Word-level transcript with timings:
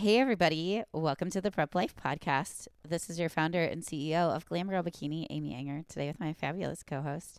Hey, 0.00 0.18
everybody. 0.18 0.82
Welcome 0.94 1.28
to 1.28 1.42
the 1.42 1.50
Prep 1.50 1.74
Life 1.74 1.94
Podcast. 1.94 2.68
This 2.88 3.10
is 3.10 3.20
your 3.20 3.28
founder 3.28 3.62
and 3.62 3.82
CEO 3.82 4.34
of 4.34 4.46
Glam 4.46 4.70
Girl 4.70 4.82
Bikini, 4.82 5.26
Amy 5.28 5.52
Ehinger, 5.52 5.86
today 5.86 6.06
with 6.06 6.18
my 6.18 6.32
fabulous 6.32 6.82
co 6.82 7.02
host. 7.02 7.38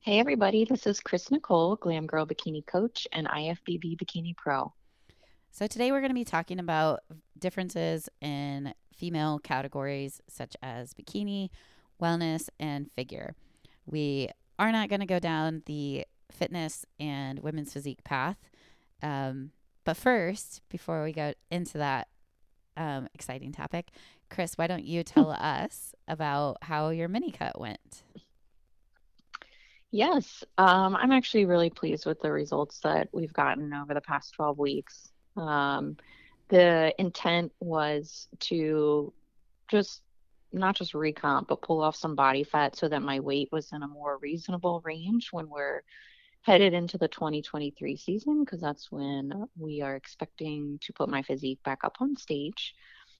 Hey, 0.00 0.18
everybody. 0.18 0.66
This 0.66 0.86
is 0.86 1.00
Chris 1.00 1.30
Nicole, 1.30 1.76
Glam 1.76 2.06
Girl 2.06 2.26
Bikini 2.26 2.66
Coach 2.66 3.08
and 3.12 3.26
IFBB 3.28 3.96
Bikini 3.96 4.36
Pro. 4.36 4.74
So, 5.52 5.66
today 5.66 5.90
we're 5.90 6.00
going 6.00 6.10
to 6.10 6.14
be 6.14 6.22
talking 6.22 6.58
about 6.58 7.00
differences 7.38 8.10
in 8.20 8.74
female 8.94 9.38
categories 9.38 10.20
such 10.28 10.54
as 10.62 10.92
bikini, 10.92 11.48
wellness, 11.98 12.50
and 12.60 12.90
figure. 12.92 13.34
We 13.86 14.28
are 14.58 14.70
not 14.70 14.90
going 14.90 15.00
to 15.00 15.06
go 15.06 15.18
down 15.18 15.62
the 15.64 16.04
fitness 16.30 16.84
and 17.00 17.38
women's 17.38 17.72
physique 17.72 18.04
path. 18.04 18.36
Um, 19.02 19.52
but 19.86 19.96
first, 19.96 20.62
before 20.68 21.04
we 21.04 21.12
go 21.12 21.32
into 21.48 21.78
that 21.78 22.08
um, 22.76 23.08
exciting 23.14 23.52
topic, 23.52 23.90
Chris, 24.28 24.58
why 24.58 24.66
don't 24.66 24.84
you 24.84 25.04
tell 25.04 25.30
us 25.40 25.94
about 26.08 26.58
how 26.60 26.90
your 26.90 27.08
mini 27.08 27.30
cut 27.30 27.58
went? 27.58 28.02
Yes, 29.92 30.42
um, 30.58 30.96
I'm 30.96 31.12
actually 31.12 31.44
really 31.44 31.70
pleased 31.70 32.04
with 32.04 32.20
the 32.20 32.32
results 32.32 32.80
that 32.80 33.08
we've 33.12 33.32
gotten 33.32 33.72
over 33.72 33.94
the 33.94 34.00
past 34.00 34.34
12 34.34 34.58
weeks. 34.58 35.12
Um, 35.36 35.96
the 36.48 36.92
intent 36.98 37.52
was 37.60 38.26
to 38.40 39.12
just 39.68 40.02
not 40.52 40.74
just 40.74 40.94
recomp, 40.94 41.46
but 41.46 41.62
pull 41.62 41.80
off 41.80 41.94
some 41.94 42.16
body 42.16 42.42
fat 42.42 42.74
so 42.74 42.88
that 42.88 43.02
my 43.02 43.20
weight 43.20 43.50
was 43.52 43.70
in 43.72 43.84
a 43.84 43.88
more 43.88 44.18
reasonable 44.18 44.82
range 44.84 45.28
when 45.30 45.48
we're 45.48 45.82
headed 46.46 46.72
into 46.72 46.96
the 46.96 47.08
2023 47.08 47.96
season 47.96 48.44
because 48.44 48.60
that's 48.60 48.92
when 48.92 49.48
we 49.58 49.82
are 49.82 49.96
expecting 49.96 50.78
to 50.80 50.92
put 50.92 51.08
my 51.08 51.20
physique 51.22 51.58
back 51.64 51.80
up 51.82 51.96
on 52.00 52.16
stage. 52.16 52.72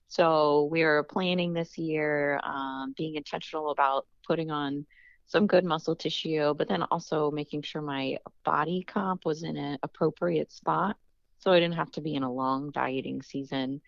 So 0.07 0.69
we're 0.71 1.03
planning 1.03 1.51
this 1.51 1.77
year, 1.77 2.39
um, 2.41 2.93
being 2.95 3.15
intentional 3.15 3.71
about 3.71 4.07
putting 4.25 4.49
on 4.49 4.85
some 5.25 5.45
good 5.45 5.65
muscle 5.65 5.93
tissue, 5.93 6.53
but 6.53 6.69
then 6.69 6.83
also 6.83 7.29
making 7.29 7.63
sure 7.63 7.81
my 7.81 8.17
body 8.45 8.85
comp 8.87 9.25
was 9.25 9.43
in 9.43 9.57
an 9.57 9.77
appropriate 9.83 10.49
spot. 10.49 10.95
So 11.39 11.51
I 11.51 11.59
didn't 11.59 11.75
have 11.75 11.91
to 11.91 12.01
be 12.01 12.15
in 12.15 12.23
a 12.23 12.31
long 12.31 12.71
dieting 12.71 13.21
season. 13.21 13.81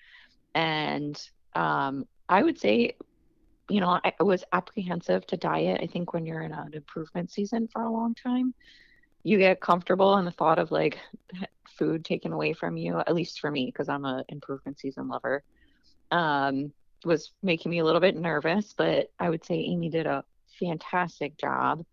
And 0.54 1.18
um, 1.56 2.06
I 2.28 2.44
would 2.44 2.60
say, 2.60 2.98
you 3.70 3.80
know, 3.80 4.02
I 4.04 4.22
was 4.22 4.44
apprehensive 4.52 5.26
to 5.28 5.38
diet. 5.38 5.80
I 5.82 5.88
think 5.88 6.12
when 6.12 6.26
you're 6.26 6.42
in 6.42 6.52
an 6.52 6.74
improvement 6.74 7.32
season 7.32 7.70
for 7.72 7.84
a 7.84 7.90
long 7.90 8.16
time, 8.16 8.54
you 9.24 9.38
get 9.38 9.62
comfortable 9.62 10.18
in 10.18 10.26
the 10.26 10.32
thought 10.32 10.60
of 10.60 10.72
like 10.72 11.00
food 11.68 12.04
taken 12.04 12.34
away 12.34 12.54
from 12.54 12.78
you 12.78 13.00
at 13.00 13.16
least 13.16 13.40
for 13.40 13.52
me 13.52 13.66
because 13.66 13.90
i'm 13.90 14.06
a 14.06 14.24
improvement 14.30 14.80
season 14.80 15.08
lover 15.08 15.44
um, 16.12 16.72
was 17.06 17.32
making 17.44 17.70
me 17.70 17.80
a 17.80 17.86
little 17.86 18.02
bit 18.02 18.16
nervous 18.16 18.74
but 18.78 19.12
i 19.20 19.30
would 19.30 19.44
say 19.46 19.56
amy 19.56 19.90
did 19.90 20.06
a 20.06 20.24
fantastic 20.60 21.38
job 21.38 21.86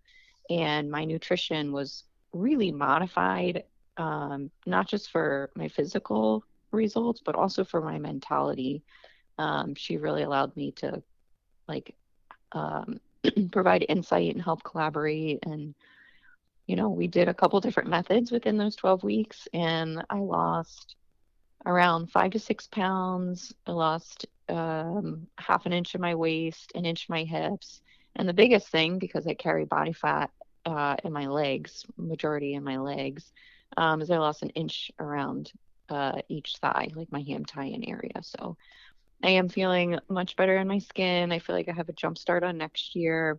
and 0.50 0.91
my 0.91 1.04
nutrition 1.04 1.72
was 1.72 2.04
really 2.32 2.72
modified 2.72 3.64
um, 3.97 4.50
not 4.66 4.86
just 4.86 5.10
for 5.10 5.50
my 5.54 5.69
physical 5.69 6.44
results 6.72 7.20
but 7.24 7.34
also 7.34 7.64
for 7.64 7.80
my 7.80 7.98
mentality. 7.98 8.82
Um, 9.38 9.74
she 9.74 9.97
really 9.97 10.22
allowed 10.22 10.56
me 10.56 10.72
to 10.72 11.02
like 11.69 11.94
um, 12.52 13.00
provide 13.52 13.84
insight 13.88 14.34
and 14.34 14.42
help 14.42 14.62
collaborate 14.62 15.44
and 15.44 15.74
you 16.67 16.77
know, 16.77 16.89
we 16.89 17.06
did 17.06 17.28
a 17.28 17.34
couple 17.34 17.61
different 17.61 17.89
methods 17.89 18.33
within 18.33 18.56
those 18.56 18.77
12 18.77 19.03
weeks, 19.05 19.47
and 19.53 20.05
I 20.11 20.19
lost 20.19 20.97
around 21.64 22.11
five 22.11 22.33
to 22.33 22.39
six 22.39 22.67
pounds. 22.67 23.55
I 23.67 23.72
lost 23.72 24.27
um, 24.48 25.27
half 25.39 25.67
an 25.67 25.72
inch 25.72 25.94
of 25.94 26.00
my 26.00 26.14
waist, 26.14 26.72
an 26.75 26.84
inch 26.84 27.05
of 27.05 27.11
my 27.11 27.25
hips. 27.25 27.81
And 28.14 28.28
the 28.28 28.34
biggest 28.34 28.69
thing, 28.69 28.98
because 28.98 29.27
I 29.27 29.34
carry 29.34 29.65
body 29.65 29.93
fat 29.93 30.31
uh, 30.65 30.97
in 31.04 31.12
my 31.12 31.27
legs, 31.27 31.84
majority 31.97 32.54
in 32.54 32.65
my 32.65 32.78
legs, 32.78 33.33
um, 33.77 34.00
is 34.00 34.10
I 34.10 34.19
lost 34.19 34.43
an 34.43 34.50
inch 34.50 34.91
around 34.98 35.53
uh, 35.88 36.21
each 36.28 36.56
thigh, 36.60 36.88
like 36.94 37.12
my 37.12 37.22
ham 37.22 37.44
tie-in 37.44 37.84
area. 37.84 38.22
So 38.22 38.56
I 39.22 39.31
am 39.31 39.48
feeling 39.48 39.98
much 40.09 40.37
better 40.37 40.56
in 40.56 40.69
my 40.69 40.78
skin. 40.78 41.33
I 41.33 41.38
feel 41.38 41.54
like 41.54 41.69
I 41.69 41.72
have 41.72 41.88
a 41.88 41.93
jump 41.93 42.19
start 42.19 42.43
on 42.43 42.59
next 42.59 42.94
year. 42.97 43.38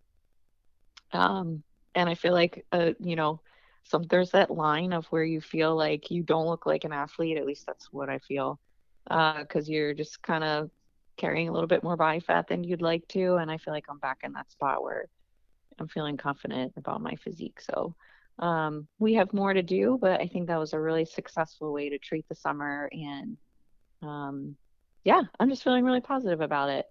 Um, 1.12 1.64
and 1.98 2.08
I 2.08 2.14
feel 2.14 2.34
like 2.34 2.66
uh, 2.72 2.92
you 3.00 3.16
know, 3.16 3.42
some 3.84 4.04
there's 4.04 4.32
that 4.32 4.52
line 4.52 4.94
of 4.94 5.06
where 5.08 5.24
you 5.24 5.42
feel 5.42 5.76
like 5.76 6.12
you 6.12 6.22
don't 6.22 6.48
look 6.48 6.66
like 6.66 6.84
an 6.84 6.94
athlete. 6.94 7.38
At 7.38 7.46
least 7.46 7.66
that's 7.66 7.92
what 7.92 8.10
I 8.10 8.20
feel, 8.20 8.60
because 9.04 9.68
uh, 9.68 9.72
you're 9.72 9.94
just 9.94 10.22
kind 10.22 10.44
of 10.44 10.70
carrying 11.18 11.50
a 11.50 11.52
little 11.52 11.68
bit 11.68 11.84
more 11.84 11.98
body 11.98 12.20
fat 12.20 12.48
than 12.48 12.64
you'd 12.64 12.82
like 12.82 13.08
to, 13.10 13.36
and 13.38 13.50
I 13.50 13.58
feel 13.58 13.74
like 13.74 13.86
I'm 13.90 13.98
back 13.98 14.20
in 14.24 14.34
that 14.34 14.52
spot 14.52 14.84
where 14.84 15.06
I'm 15.80 15.88
feeling 15.88 16.18
confident 16.18 16.74
about 16.78 17.02
my 17.02 17.16
physique. 17.16 17.60
So 17.60 17.96
um, 18.38 18.88
we 19.00 19.16
have 19.16 19.34
more 19.34 19.54
to 19.54 19.64
do, 19.64 19.98
but 20.00 20.22
I 20.22 20.28
think 20.28 20.48
that 20.48 20.60
was 20.60 20.74
a 20.74 20.80
really 20.80 21.06
successful 21.06 21.74
way 21.74 21.90
to 21.90 21.98
treat 21.98 22.30
the 22.30 22.36
summer, 22.36 22.90
and 22.92 23.38
um, 24.04 24.56
yeah, 25.04 25.24
I'm 25.40 25.50
just 25.50 25.64
feeling 25.64 25.84
really 25.84 26.02
positive 26.02 26.42
about 26.42 26.70
it. 26.70 26.86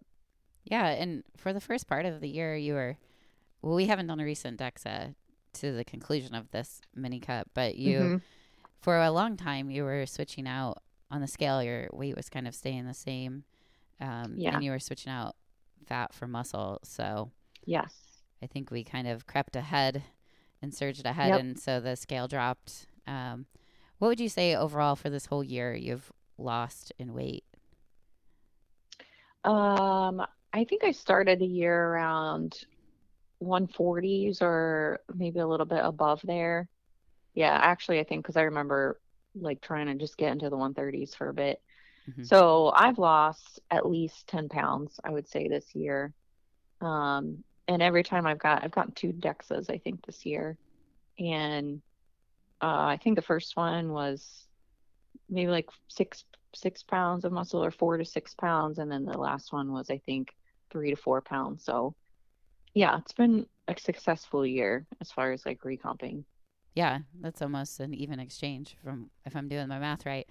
Yeah, 0.64 0.88
and 0.88 1.22
for 1.36 1.52
the 1.52 1.60
first 1.60 1.86
part 1.86 2.06
of 2.06 2.20
the 2.20 2.28
year, 2.28 2.56
you 2.56 2.74
were 2.74 2.96
well, 3.66 3.75
we 3.75 3.87
haven't 3.87 4.06
done 4.06 4.21
a 4.21 4.25
recent 4.25 4.60
DEXA 4.60 5.16
to 5.54 5.72
the 5.72 5.82
conclusion 5.82 6.37
of 6.37 6.49
this 6.53 6.81
mini 6.94 7.19
cut, 7.19 7.49
but 7.53 7.75
you, 7.75 7.99
mm-hmm. 7.99 8.16
for 8.81 8.97
a 8.97 9.10
long 9.10 9.37
time, 9.37 9.71
you 9.71 9.82
were 9.82 10.06
switching 10.06 10.47
out 10.47 10.81
on 11.10 11.21
the 11.21 11.27
scale. 11.27 11.60
Your 11.60 11.88
weight 11.93 12.15
was 12.15 12.28
kind 12.28 12.47
of 12.47 12.54
staying 12.54 12.87
the 12.87 12.94
same, 12.94 13.43
um, 14.00 14.34
yeah. 14.37 14.54
and 14.54 14.62
you 14.62 14.71
were 14.71 14.78
switching 14.78 15.10
out 15.10 15.34
fat 15.84 16.15
for 16.15 16.28
muscle. 16.28 16.78
So 16.84 17.32
yes, 17.65 17.93
I 18.41 18.47
think 18.47 18.71
we 18.71 18.84
kind 18.84 19.09
of 19.09 19.27
crept 19.27 19.56
ahead 19.56 20.04
and 20.62 20.72
surged 20.72 21.04
ahead, 21.04 21.31
yep. 21.31 21.41
and 21.41 21.59
so 21.59 21.81
the 21.81 21.97
scale 21.97 22.28
dropped. 22.28 22.87
Um, 23.09 23.47
what 23.98 24.06
would 24.06 24.21
you 24.21 24.28
say 24.28 24.54
overall 24.54 24.94
for 24.94 25.10
this 25.10 25.27
whole 25.27 25.43
year 25.43 25.75
you've 25.75 26.12
lost 26.38 26.93
in 27.00 27.15
weight? 27.15 27.43
Um, 29.43 30.25
I 30.53 30.62
think 30.62 30.84
I 30.84 30.93
started 30.93 31.41
the 31.41 31.47
year 31.47 31.88
around 31.88 32.65
140s 33.42 34.42
or 34.42 35.00
maybe 35.14 35.41
a 35.41 35.47
little 35.47 35.66
bit 35.66 35.84
above 35.84 36.20
there. 36.24 36.69
Yeah, 37.34 37.58
actually, 37.60 38.00
I 38.00 38.04
think 38.04 38.24
because 38.24 38.36
I 38.36 38.42
remember 38.42 38.98
like 39.34 39.60
trying 39.60 39.86
to 39.86 39.94
just 39.94 40.16
get 40.16 40.32
into 40.32 40.48
the 40.48 40.56
130s 40.56 41.14
for 41.14 41.28
a 41.28 41.34
bit. 41.34 41.60
Mm-hmm. 42.08 42.24
So 42.24 42.72
I've 42.74 42.98
lost 42.98 43.60
at 43.70 43.88
least 43.88 44.26
10 44.28 44.48
pounds, 44.48 44.98
I 45.04 45.10
would 45.10 45.28
say, 45.28 45.48
this 45.48 45.74
year. 45.74 46.12
Um, 46.80 47.42
and 47.69 47.82
every 47.82 48.04
time 48.04 48.26
I've 48.26 48.38
got, 48.38 48.64
I've 48.64 48.70
gotten 48.70 48.92
two 48.92 49.12
DEXAs, 49.12 49.68
I 49.70 49.78
think, 49.78 50.06
this 50.06 50.24
year. 50.24 50.56
And 51.18 51.82
uh, 52.62 52.86
I 52.86 52.98
think 53.03 53.16
the 53.16 53.22
first 53.22 53.56
one 53.56 53.92
was 53.92 54.47
maybe 55.28 55.50
like 55.50 55.68
six 55.88 56.24
six 56.54 56.82
pounds 56.82 57.24
of 57.24 57.32
muscle 57.32 57.62
or 57.62 57.70
four 57.70 57.98
to 57.98 58.04
six 58.04 58.34
pounds, 58.34 58.78
and 58.78 58.91
then 58.91 59.04
the 59.04 59.18
last 59.18 59.53
one 59.53 59.72
was 59.72 59.91
I 59.91 59.98
think 59.98 60.34
three 60.70 60.91
to 60.91 60.97
four 60.97 61.20
pounds. 61.20 61.64
So 61.64 61.94
yeah, 62.76 62.98
it's 62.98 63.14
been 63.14 63.47
a 63.69 63.75
successful 63.81 64.47
year 64.47 64.87
as 65.00 65.10
far 65.10 65.32
as 65.32 65.47
like 65.47 65.64
recomping. 65.64 66.26
Yeah, 66.75 66.98
that's 67.20 67.41
almost 67.41 67.81
an 67.81 67.94
even 67.94 68.20
exchange 68.20 68.76
from 68.84 69.10
if 69.25 69.34
I'm 69.34 69.48
doing 69.48 69.69
my 69.69 69.78
math 69.78 70.04
right. 70.04 70.28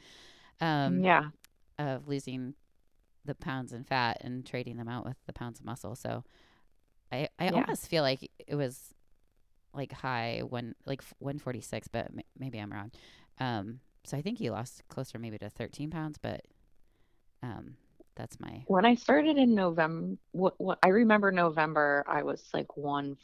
Um, 0.61 1.01
yeah, 1.01 1.29
of 1.79 2.07
losing 2.07 2.53
the 3.25 3.35
pounds 3.35 3.73
and 3.73 3.88
fat 3.88 4.17
and 4.22 4.45
trading 4.45 4.78
them 4.78 4.88
out 4.88 5.05
with 5.05 5.17
the 5.25 5.34
pounds 5.34 5.59
of 5.59 5.66
muscle. 5.66 5.95
So 5.95 6.23
I 7.11 7.29
I 7.39 7.50
yeah. 7.50 7.66
almost 7.66 7.88
feel 7.88 8.03
like 8.03 8.29
it 8.47 8.55
was 8.55 8.94
like 9.73 9.94
high 9.94 10.41
one 10.47 10.75
like 10.85 11.03
146, 11.19 11.88
but 11.89 12.07
m- 12.07 12.22
maybe 12.39 12.59
I'm 12.59 12.72
wrong. 12.72 12.91
Um, 13.39 13.79
so 14.05 14.17
I 14.17 14.22
think 14.22 14.39
you 14.39 14.51
lost 14.51 14.84
closer 14.89 15.19
maybe 15.19 15.38
to 15.39 15.50
13 15.50 15.89
pounds, 15.89 16.17
but 16.22 16.41
um, 17.43 17.75
that's 18.16 18.40
my. 18.40 18.64
When 18.67 18.85
I 18.85 18.96
started 18.96 19.38
in 19.38 19.56
November, 19.56 20.17
what, 20.32 20.53
what 20.58 20.79
I 20.84 20.90
remember 20.90 21.32
November, 21.32 22.03
I 22.08 22.23
was 22.23 22.44
like 22.53 22.78
one, 22.78 23.17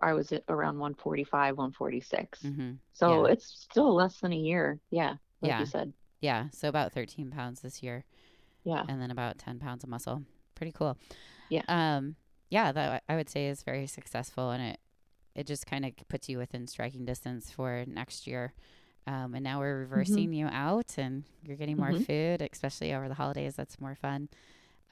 I 0.00 0.14
was 0.14 0.32
at 0.32 0.44
around 0.48 0.78
145, 0.78 1.56
146. 1.56 2.40
Mm-hmm. 2.40 2.72
So 2.92 3.26
yeah. 3.26 3.32
it's 3.32 3.46
still 3.46 3.94
less 3.94 4.18
than 4.20 4.32
a 4.32 4.36
year. 4.36 4.78
Yeah. 4.90 5.14
Like 5.40 5.50
yeah. 5.50 5.60
you 5.60 5.66
said. 5.66 5.92
Yeah. 6.20 6.46
So 6.52 6.68
about 6.68 6.92
13 6.92 7.30
pounds 7.30 7.60
this 7.60 7.82
year. 7.82 8.04
Yeah. 8.64 8.84
And 8.88 9.00
then 9.00 9.10
about 9.10 9.38
10 9.38 9.58
pounds 9.58 9.84
of 9.84 9.90
muscle. 9.90 10.22
Pretty 10.54 10.72
cool. 10.72 10.98
Yeah. 11.48 11.62
Um, 11.68 12.16
yeah, 12.50 12.72
that 12.72 13.02
I 13.08 13.16
would 13.16 13.30
say 13.30 13.46
is 13.46 13.62
very 13.62 13.86
successful 13.86 14.50
and 14.50 14.62
it, 14.62 14.80
it 15.34 15.46
just 15.46 15.66
kind 15.66 15.84
of 15.84 15.92
puts 16.08 16.28
you 16.28 16.38
within 16.38 16.66
striking 16.66 17.04
distance 17.04 17.50
for 17.50 17.84
next 17.86 18.26
year. 18.26 18.52
Um, 19.06 19.34
and 19.34 19.42
now 19.42 19.60
we're 19.60 19.82
mm-hmm. 19.82 19.92
reversing 19.92 20.24
mm-hmm. 20.24 20.32
you 20.32 20.46
out 20.46 20.94
and 20.98 21.24
you're 21.44 21.56
getting 21.56 21.76
more 21.76 21.90
mm-hmm. 21.90 22.02
food, 22.02 22.48
especially 22.52 22.92
over 22.92 23.08
the 23.08 23.14
holidays. 23.14 23.54
That's 23.56 23.80
more 23.80 23.94
fun. 23.94 24.28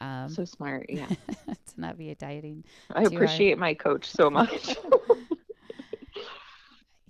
Um, 0.01 0.29
so 0.29 0.45
smart. 0.45 0.87
Yeah. 0.89 1.07
to 1.47 1.55
not 1.77 1.99
be 1.99 2.11
a 2.11 2.15
dieting. 2.15 2.65
I 2.93 3.03
appreciate 3.03 3.51
hard. 3.51 3.61
my 3.61 3.75
coach 3.75 4.11
so 4.11 4.31
much. 4.31 4.77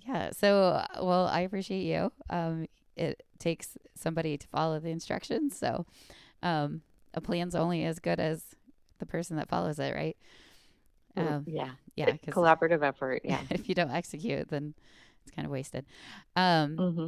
yeah. 0.07 0.31
So, 0.31 0.83
well, 1.01 1.27
I 1.27 1.41
appreciate 1.41 1.83
you. 1.83 2.11
Um, 2.29 2.67
it 2.95 3.23
takes 3.37 3.77
somebody 3.95 4.37
to 4.37 4.47
follow 4.47 4.79
the 4.79 4.89
instructions. 4.89 5.57
So, 5.57 5.85
um, 6.43 6.81
a 7.13 7.21
plan's 7.21 7.55
only 7.55 7.85
as 7.85 7.99
good 7.99 8.19
as 8.19 8.43
the 8.99 9.05
person 9.05 9.37
that 9.37 9.49
follows 9.49 9.79
it, 9.79 9.95
right? 9.95 10.17
Um, 11.15 11.45
yeah. 11.47 11.71
Yeah. 11.95 12.13
Collaborative 12.27 12.83
effort. 12.83 13.21
Yeah. 13.23 13.41
if 13.49 13.67
you 13.67 13.75
don't 13.75 13.91
execute, 13.91 14.49
then 14.49 14.73
it's 15.29 15.35
kind 15.35 15.45
of 15.45 15.51
wasted. 15.51 15.85
Um, 16.35 16.77
mm-hmm. 16.77 17.07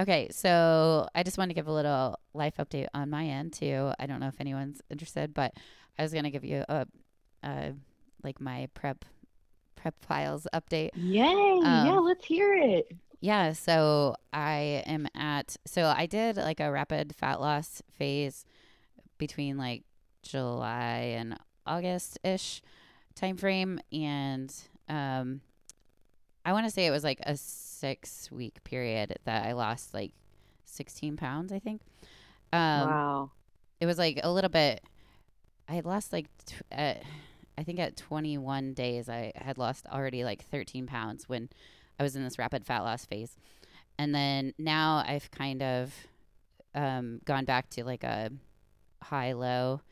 Okay, 0.00 0.28
so 0.30 1.08
I 1.14 1.22
just 1.22 1.38
want 1.38 1.50
to 1.50 1.54
give 1.54 1.66
a 1.66 1.72
little 1.72 2.18
life 2.32 2.54
update 2.58 2.86
on 2.94 3.10
my 3.10 3.26
end 3.26 3.52
too. 3.52 3.92
I 3.98 4.06
don't 4.06 4.20
know 4.20 4.28
if 4.28 4.40
anyone's 4.40 4.80
interested, 4.90 5.34
but 5.34 5.52
I 5.98 6.02
was 6.02 6.12
gonna 6.12 6.30
give 6.30 6.44
you 6.44 6.64
a, 6.68 6.86
a 7.42 7.72
like 8.22 8.40
my 8.40 8.68
prep 8.74 9.04
prep 9.76 9.94
files 10.04 10.46
update. 10.54 10.90
Yay! 10.94 11.24
Um, 11.24 11.86
yeah, 11.86 11.98
let's 11.98 12.24
hear 12.24 12.54
it. 12.54 12.92
Yeah, 13.20 13.52
so 13.52 14.14
I 14.32 14.84
am 14.86 15.08
at 15.16 15.56
so 15.66 15.84
I 15.84 16.06
did 16.06 16.36
like 16.36 16.60
a 16.60 16.70
rapid 16.70 17.14
fat 17.16 17.40
loss 17.40 17.82
phase 17.98 18.44
between 19.18 19.58
like 19.58 19.82
July 20.22 21.16
and 21.18 21.36
August 21.66 22.18
ish 22.22 22.62
time 23.16 23.36
frame, 23.36 23.80
and 23.92 24.54
um, 24.88 25.40
I 26.48 26.52
want 26.52 26.64
to 26.64 26.70
say 26.70 26.86
it 26.86 26.90
was 26.90 27.04
like 27.04 27.20
a 27.24 27.36
six 27.36 28.30
week 28.32 28.64
period 28.64 29.18
that 29.24 29.44
I 29.44 29.52
lost 29.52 29.92
like 29.92 30.12
16 30.64 31.18
pounds, 31.18 31.52
I 31.52 31.58
think. 31.58 31.82
Um, 32.54 32.88
wow. 32.88 33.30
It 33.80 33.84
was 33.84 33.98
like 33.98 34.18
a 34.22 34.32
little 34.32 34.48
bit, 34.48 34.82
I 35.68 35.74
had 35.74 35.84
lost 35.84 36.10
like, 36.10 36.28
t- 36.46 36.56
at, 36.72 37.02
I 37.58 37.64
think 37.64 37.78
at 37.78 37.98
21 37.98 38.72
days, 38.72 39.10
I 39.10 39.32
had 39.36 39.58
lost 39.58 39.84
already 39.92 40.24
like 40.24 40.42
13 40.42 40.86
pounds 40.86 41.28
when 41.28 41.50
I 42.00 42.02
was 42.02 42.16
in 42.16 42.24
this 42.24 42.38
rapid 42.38 42.64
fat 42.64 42.80
loss 42.80 43.04
phase. 43.04 43.36
And 43.98 44.14
then 44.14 44.54
now 44.56 45.04
I've 45.06 45.30
kind 45.30 45.62
of 45.62 45.92
um, 46.74 47.20
gone 47.26 47.44
back 47.44 47.68
to 47.72 47.84
like 47.84 48.04
a 48.04 48.30
high 49.02 49.32
low 49.34 49.82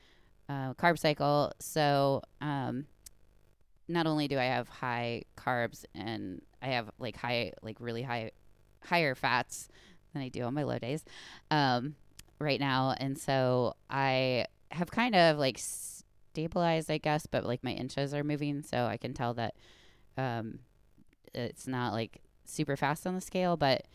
uh, 0.49 0.73
carb 0.73 0.99
cycle. 0.99 1.53
So, 1.61 2.23
um, 2.41 2.87
not 3.89 4.07
only 4.07 4.29
do 4.29 4.39
I 4.39 4.45
have 4.45 4.69
high 4.69 5.23
carbs 5.37 5.85
and 5.95 6.43
I 6.61 6.69
have 6.69 6.91
like 6.99 7.17
high, 7.17 7.53
like 7.63 7.77
really 7.81 8.03
high, 8.03 8.33
higher 8.85 9.15
fats 9.15 9.69
than 10.13 10.23
I 10.23 10.29
do 10.29 10.43
on 10.43 10.55
my 10.55 10.65
low 10.65 10.79
days, 10.79 11.05
um, 11.51 11.95
right 12.39 12.61
now, 12.61 12.95
and 12.99 13.19
so 13.19 13.75
I 13.89 14.47
have 14.71 14.91
kind 14.91 15.15
of 15.15 15.39
like 15.39 15.59
stabilized, 15.59 16.91
I 16.91 16.99
guess, 16.99 17.27
but 17.27 17.45
like 17.45 17.65
my 17.65 17.73
inches 17.73 18.13
are 18.13 18.25
moving, 18.25 18.63
so 18.63 18.85
I 18.85 18.97
can 18.97 19.15
tell 19.15 19.35
that, 19.35 19.55
um, 20.19 20.59
it's 21.35 21.67
not 21.67 21.93
like 21.93 22.21
super 22.45 22.77
fast 22.77 23.07
on 23.07 23.15
the 23.15 23.21
scale, 23.21 23.57
but, 23.57 23.87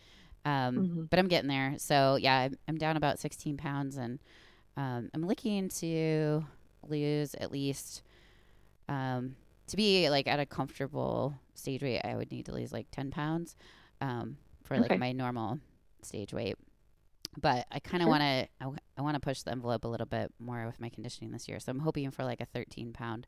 um, 0.44 0.76
mm-hmm. 0.76 1.02
but 1.04 1.18
I'm 1.18 1.28
getting 1.28 1.48
there. 1.48 1.74
So 1.78 2.16
yeah, 2.16 2.38
I'm, 2.38 2.58
I'm 2.68 2.78
down 2.78 2.96
about 2.96 3.18
16 3.18 3.56
pounds, 3.56 3.96
and 3.96 4.18
um, 4.76 5.10
I'm 5.14 5.26
looking 5.26 5.68
to 5.68 6.44
lose 6.88 7.34
at 7.34 7.52
least, 7.52 8.02
um, 8.88 9.36
to 9.68 9.76
be 9.76 10.10
like 10.10 10.26
at 10.26 10.40
a 10.40 10.46
comfortable 10.46 11.34
stage 11.54 11.82
weight, 11.82 12.00
I 12.04 12.14
would 12.16 12.30
need 12.30 12.46
to 12.46 12.52
lose 12.52 12.72
like 12.72 12.86
10 12.90 13.10
pounds 13.10 13.56
um, 14.00 14.36
for 14.64 14.74
okay. 14.74 14.88
like 14.88 14.98
my 14.98 15.12
normal 15.12 15.58
stage 16.02 16.32
weight. 16.32 16.56
But 17.40 17.66
I 17.72 17.78
kind 17.78 18.02
of 18.02 18.06
sure. 18.06 18.10
want 18.10 18.20
to, 18.20 18.48
I, 18.60 18.64
w- 18.64 18.78
I 18.98 19.02
want 19.02 19.14
to 19.14 19.20
push 19.20 19.42
the 19.42 19.52
envelope 19.52 19.84
a 19.84 19.88
little 19.88 20.06
bit 20.06 20.30
more 20.38 20.66
with 20.66 20.80
my 20.80 20.90
conditioning 20.90 21.32
this 21.32 21.48
year. 21.48 21.58
So 21.60 21.70
I'm 21.70 21.78
hoping 21.78 22.10
for 22.10 22.24
like 22.24 22.42
a 22.42 22.46
13 22.46 22.92
pound 22.92 23.26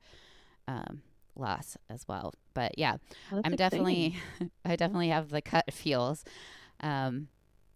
um, 0.68 1.00
loss 1.36 1.76
as 1.88 2.06
well. 2.06 2.34
But 2.52 2.76
yeah, 2.78 2.96
I'm 3.30 3.38
exciting. 3.38 3.56
definitely, 3.56 4.16
I 4.64 4.76
definitely 4.76 5.08
have 5.08 5.30
the 5.30 5.40
cut 5.40 5.64
feels. 5.72 6.24
Um, 6.80 7.28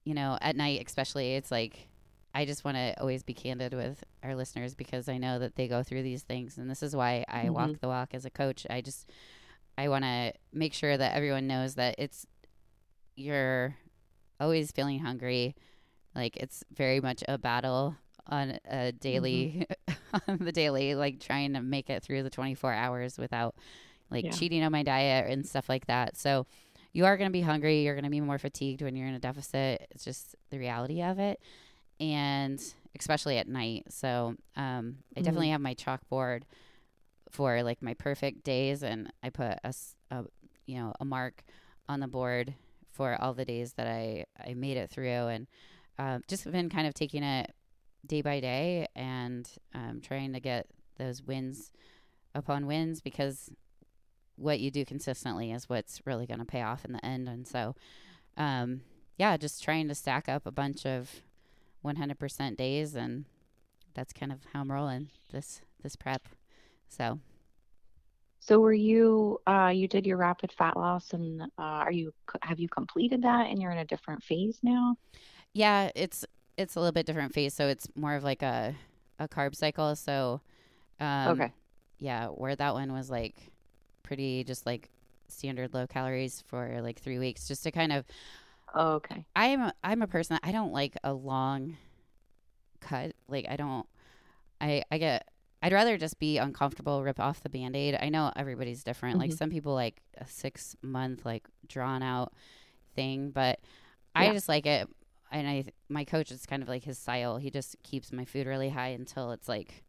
you 0.05 0.15
know, 0.15 0.39
at 0.41 0.57
night, 0.57 0.83
especially, 0.87 1.35
it's 1.35 1.51
like 1.51 1.88
I 2.39 2.45
just 2.45 2.65
want 2.65 2.77
to 2.77 2.95
always 3.01 3.25
be 3.25 3.35
candid 3.35 3.75
with 3.75 4.05
our 4.23 4.37
listeners 4.37 4.77
because 4.77 5.09
I 5.09 5.19
know 5.19 5.41
that 5.41 5.57
they 5.57 5.67
go 5.67 5.83
through 5.83 6.05
these 6.05 6.23
things. 6.23 6.57
And 6.57 6.71
this 6.71 6.85
is 6.85 6.95
why 6.95 7.25
I 7.27 7.47
mm-hmm. 7.47 7.53
walk 7.53 7.81
the 7.81 7.89
walk 7.89 8.11
as 8.15 8.25
a 8.25 8.31
coach. 8.31 8.65
I 8.71 8.81
just, 8.81 9.11
I 9.77 9.89
want 9.89 10.05
to 10.05 10.33
make 10.53 10.73
sure 10.73 10.97
that 10.97 11.17
everyone 11.17 11.49
knows 11.49 11.75
that 11.75 11.97
it's, 11.99 12.29
you're 13.17 13.75
always 14.39 14.71
feeling 14.71 15.01
hungry. 15.01 15.57
Like 16.15 16.37
it's 16.37 16.63
very 16.73 17.01
much 17.01 17.25
a 17.27 17.39
battle 17.39 17.97
on 18.29 18.61
a 18.71 18.93
daily, 18.93 19.67
mm-hmm. 19.89 20.31
on 20.31 20.39
the 20.39 20.53
daily, 20.53 20.95
like 20.95 21.19
trying 21.19 21.55
to 21.55 21.61
make 21.61 21.91
it 21.91 22.05
through 22.05 22.23
the 22.23 22.31
24 22.31 22.73
hours 22.73 23.19
without 23.19 23.57
like 24.13 24.27
yeah. 24.27 24.31
cheating 24.31 24.63
on 24.63 24.71
my 24.71 24.85
diet 24.85 25.29
and 25.29 25.45
stuff 25.45 25.69
like 25.69 25.89
that. 25.89 26.17
So, 26.17 26.47
you 26.93 27.05
are 27.05 27.17
going 27.19 27.29
to 27.29 27.33
be 27.33 27.43
hungry. 27.43 27.83
You're 27.83 27.95
going 27.95 28.05
to 28.05 28.11
be 28.11 28.21
more 28.21 28.39
fatigued 28.39 28.81
when 28.81 28.97
you're 28.97 29.07
in 29.07 29.15
a 29.15 29.19
deficit. 29.19 29.87
It's 29.91 30.05
just 30.05 30.35
the 30.51 30.59
reality 30.59 31.03
of 31.03 31.19
it 31.19 31.39
and 32.01 32.61
especially 32.99 33.39
at 33.39 33.49
night. 33.49 33.85
So 33.91 34.35
um, 34.57 34.57
I 34.57 34.61
mm-hmm. 34.63 35.23
definitely 35.23 35.51
have 35.51 35.61
my 35.61 35.75
chalkboard 35.75 36.43
for 37.31 37.63
like 37.63 37.83
my 37.83 37.95
perfect 37.95 38.45
days, 38.45 38.83
and 38.83 39.13
I 39.23 39.31
put 39.31 39.59
a, 39.65 39.75
a 40.11 40.25
you 40.67 40.79
know 40.79 40.95
a 41.01 41.05
mark 41.05 41.43
on 41.89 42.01
the 42.01 42.09
board 42.09 42.55
for 42.93 43.21
all 43.21 43.35
the 43.35 43.45
days 43.45 43.75
that 43.75 43.87
I 43.87 44.25
I 44.45 44.55
made 44.55 44.77
it 44.77 44.91
through, 44.91 45.07
and 45.29 45.47
uh, 45.99 46.19
just 46.29 46.51
been 46.51 46.69
kind 46.69 46.87
of 46.87 46.95
taking 46.95 47.23
it 47.23 47.53
day 48.07 48.23
by 48.23 48.41
day 48.41 48.87
and 48.95 49.49
um, 49.75 50.01
trying 50.03 50.33
to 50.33 50.41
get 50.41 50.67
those 50.99 51.23
wins 51.23 51.73
upon 52.35 52.67
wins 52.67 53.01
because 53.01 53.51
what 54.37 54.61
you 54.61 54.71
do 54.71 54.85
consistently 54.85 55.53
is 55.53 55.69
what's 55.69 56.01
really 56.05 56.27
going 56.27 56.39
to 56.39 56.45
pay 56.45 56.63
off 56.63 56.85
in 56.85 56.93
the 56.93 57.05
end. 57.05 57.29
And 57.29 57.47
so, 57.47 57.75
um, 58.37 58.83
yeah, 59.17 59.37
just 59.37 59.63
trying 59.63 59.89
to 59.89 59.95
stack 59.95 60.29
up 60.29 60.47
a 60.47 60.53
bunch 60.53 60.87
of 60.87 61.23
100% 61.83 62.57
days 62.59 62.95
and 62.95 63.25
that's 63.95 64.13
kind 64.13 64.33
of 64.33 64.41
how 64.53 64.61
I'm 64.61 64.73
rolling 64.73 65.11
this 65.33 65.63
this 65.83 65.97
prep. 65.97 66.29
So 66.89 67.21
so 68.41 68.61
were 68.61 68.73
you 68.73 69.39
uh 69.47 69.69
you 69.75 69.89
did 69.89 70.07
your 70.07 70.17
rapid 70.17 70.53
fat 70.53 70.77
loss 70.77 71.13
and 71.13 71.43
uh, 71.43 71.47
are 71.59 71.93
you 71.93 72.13
have 72.43 72.61
you 72.61 72.69
completed 72.69 73.23
that 73.23 73.49
and 73.51 73.61
you're 73.61 73.73
in 73.73 73.79
a 73.79 73.85
different 73.85 74.23
phase 74.23 74.59
now? 74.63 74.97
Yeah, 75.53 75.91
it's 75.95 76.25
it's 76.57 76.77
a 76.77 76.81
little 76.81 76.93
bit 76.93 77.07
different 77.07 77.33
phase 77.35 77.55
so 77.55 77.69
it's 77.69 77.89
more 77.95 78.15
of 78.15 78.25
like 78.25 78.43
a 78.43 78.75
a 79.19 79.29
carb 79.29 79.55
cycle 79.55 79.95
so 79.97 80.41
um 81.01 81.33
Okay. 81.33 81.53
Yeah, 82.01 82.29
where 82.29 82.57
that 82.57 82.75
one 82.75 82.93
was 82.93 83.11
like 83.11 83.37
pretty 84.05 84.45
just 84.45 84.67
like 84.67 84.91
standard 85.29 85.75
low 85.75 85.87
calories 85.87 86.43
for 86.49 86.81
like 86.83 87.01
3 87.01 87.19
weeks 87.21 87.49
just 87.49 87.65
to 87.65 87.73
kind 87.73 87.93
of 87.93 88.07
Oh, 88.75 88.93
okay. 88.95 89.25
I'm 89.35 89.63
a, 89.63 89.73
I'm 89.83 90.03
a 90.03 90.07
person 90.07 90.39
I 90.43 90.53
don't 90.53 90.73
like 90.73 90.97
a 91.03 91.13
long 91.13 91.77
cut. 92.81 93.13
Like 93.29 93.47
I 93.49 93.57
don't 93.57 93.87
I 94.61 94.83
I 94.91 94.99
get 94.99 95.29
I'd 95.63 95.73
rather 95.73 95.99
just 95.99 96.19
be 96.19 96.39
uncomfortable, 96.39 97.03
rip 97.03 97.19
off 97.19 97.43
the 97.43 97.49
band-aid. 97.49 97.99
I 98.01 98.11
know 98.11 98.33
everybody's 98.37 98.85
different. 98.85 99.15
Mm-hmm. 99.15 99.31
Like 99.31 99.33
some 99.33 99.51
people 99.51 99.75
like 99.75 100.01
a 100.17 100.27
6 100.27 100.77
month 100.83 101.25
like 101.25 101.49
drawn 101.67 102.03
out 102.03 102.33
thing, 102.95 103.31
but 103.31 103.59
yeah. 104.15 104.23
I 104.23 104.33
just 104.33 104.49
like 104.49 104.67
it 104.67 104.89
and 105.31 105.49
I 105.49 105.65
my 105.89 106.05
coach 106.05 106.31
is 106.31 106.47
kind 106.47 106.63
of 106.63 106.69
like 106.69 106.85
his 106.85 106.99
style. 106.99 107.39
He 107.39 107.51
just 107.51 107.77
keeps 107.83 108.13
my 108.13 108.25
food 108.25 108.47
really 108.47 108.69
high 108.69 108.89
until 108.89 109.33
it's 109.33 109.49
like 109.49 109.85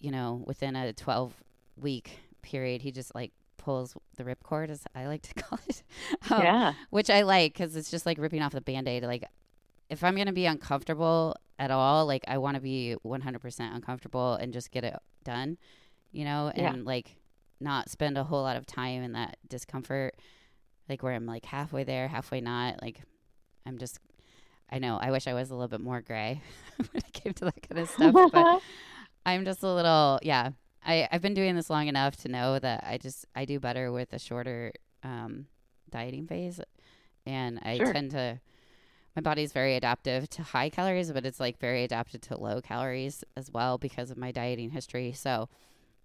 you 0.00 0.10
know, 0.10 0.42
within 0.46 0.76
a 0.76 0.92
12 0.92 1.32
week 1.76 2.20
period, 2.42 2.82
he 2.82 2.92
just 2.92 3.14
like 3.14 3.32
pulls 3.68 3.94
the 4.16 4.24
ripcord, 4.24 4.70
as 4.70 4.84
I 4.94 5.08
like 5.08 5.20
to 5.20 5.34
call 5.42 5.58
it. 5.68 5.82
um, 6.30 6.42
yeah. 6.42 6.72
Which 6.88 7.10
I 7.10 7.20
like 7.20 7.52
because 7.52 7.76
it's 7.76 7.90
just 7.90 8.06
like 8.06 8.16
ripping 8.16 8.40
off 8.40 8.52
the 8.52 8.62
band 8.62 8.88
aid. 8.88 9.04
Like, 9.04 9.24
if 9.90 10.02
I'm 10.02 10.14
going 10.14 10.26
to 10.26 10.32
be 10.32 10.46
uncomfortable 10.46 11.36
at 11.58 11.70
all, 11.70 12.06
like, 12.06 12.24
I 12.26 12.38
want 12.38 12.54
to 12.54 12.62
be 12.62 12.96
100% 13.04 13.74
uncomfortable 13.74 14.34
and 14.36 14.54
just 14.54 14.70
get 14.70 14.84
it 14.84 14.96
done, 15.22 15.58
you 16.12 16.24
know, 16.24 16.50
and 16.54 16.78
yeah. 16.78 16.82
like 16.82 17.16
not 17.60 17.90
spend 17.90 18.16
a 18.16 18.24
whole 18.24 18.42
lot 18.42 18.56
of 18.56 18.64
time 18.64 19.02
in 19.02 19.12
that 19.12 19.36
discomfort, 19.46 20.14
like 20.88 21.02
where 21.02 21.12
I'm 21.12 21.26
like 21.26 21.44
halfway 21.44 21.84
there, 21.84 22.08
halfway 22.08 22.40
not. 22.40 22.80
Like, 22.80 23.02
I'm 23.66 23.76
just, 23.76 23.98
I 24.72 24.78
know, 24.78 24.96
I 24.96 25.10
wish 25.10 25.26
I 25.26 25.34
was 25.34 25.50
a 25.50 25.54
little 25.54 25.68
bit 25.68 25.80
more 25.80 26.00
gray 26.00 26.40
when 26.76 26.88
it 26.94 27.12
came 27.12 27.34
to 27.34 27.44
that 27.44 27.68
kind 27.68 27.82
of 27.82 27.90
stuff, 27.90 28.14
but 28.32 28.62
I'm 29.26 29.44
just 29.44 29.62
a 29.62 29.70
little, 29.74 30.20
yeah, 30.22 30.52
I, 30.88 31.06
I've 31.12 31.20
been 31.20 31.34
doing 31.34 31.54
this 31.54 31.68
long 31.68 31.86
enough 31.86 32.16
to 32.18 32.28
know 32.28 32.58
that 32.58 32.82
I 32.86 32.96
just 32.96 33.26
I 33.36 33.44
do 33.44 33.60
better 33.60 33.92
with 33.92 34.12
a 34.14 34.18
shorter 34.18 34.72
um, 35.04 35.46
dieting 35.90 36.26
phase, 36.26 36.60
and 37.26 37.60
I 37.62 37.76
sure. 37.76 37.92
tend 37.92 38.12
to 38.12 38.40
my 39.14 39.20
body's 39.20 39.52
very 39.52 39.76
adaptive 39.76 40.30
to 40.30 40.42
high 40.42 40.70
calories, 40.70 41.12
but 41.12 41.26
it's 41.26 41.38
like 41.38 41.58
very 41.58 41.84
adapted 41.84 42.22
to 42.22 42.38
low 42.38 42.62
calories 42.62 43.22
as 43.36 43.52
well 43.52 43.76
because 43.76 44.10
of 44.10 44.16
my 44.16 44.32
dieting 44.32 44.70
history. 44.70 45.12
So, 45.12 45.50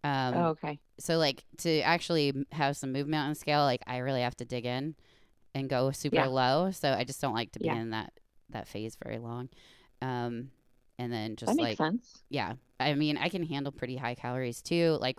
um, 0.04 0.34
oh, 0.36 0.46
okay. 0.48 0.80
So 1.00 1.18
like 1.18 1.46
to 1.60 1.80
actually 1.82 2.46
have 2.52 2.76
some 2.76 2.92
movement 2.92 3.24
on 3.24 3.36
scale, 3.36 3.64
like 3.64 3.84
I 3.88 4.00
really 4.00 4.22
have 4.22 4.36
to 4.38 4.46
dig 4.46 4.66
in 4.66 4.96
and 5.56 5.70
go 5.70 5.92
super 5.92 6.18
yeah. 6.18 6.26
low. 6.26 6.72
So 6.72 6.92
I 6.92 7.06
just 7.06 7.22
don't 7.22 7.34
like 7.34 7.54
to 7.54 7.60
be 7.60 7.68
yeah. 7.68 7.78
in 7.78 7.92
that 7.92 8.12
that 8.50 8.68
phase 8.68 8.98
very 9.02 9.18
long. 9.18 9.48
Um, 10.02 10.50
and 11.00 11.12
then 11.12 11.36
just 11.38 11.56
that 11.56 11.62
like 11.62 11.78
sense. 11.78 12.22
yeah 12.30 12.54
i 12.84 12.94
mean 12.94 13.18
i 13.18 13.30
can 13.30 13.44
handle 13.44 13.72
pretty 13.72 13.98
high 13.98 14.16
calories 14.16 14.62
too 14.62 14.98
like 15.02 15.18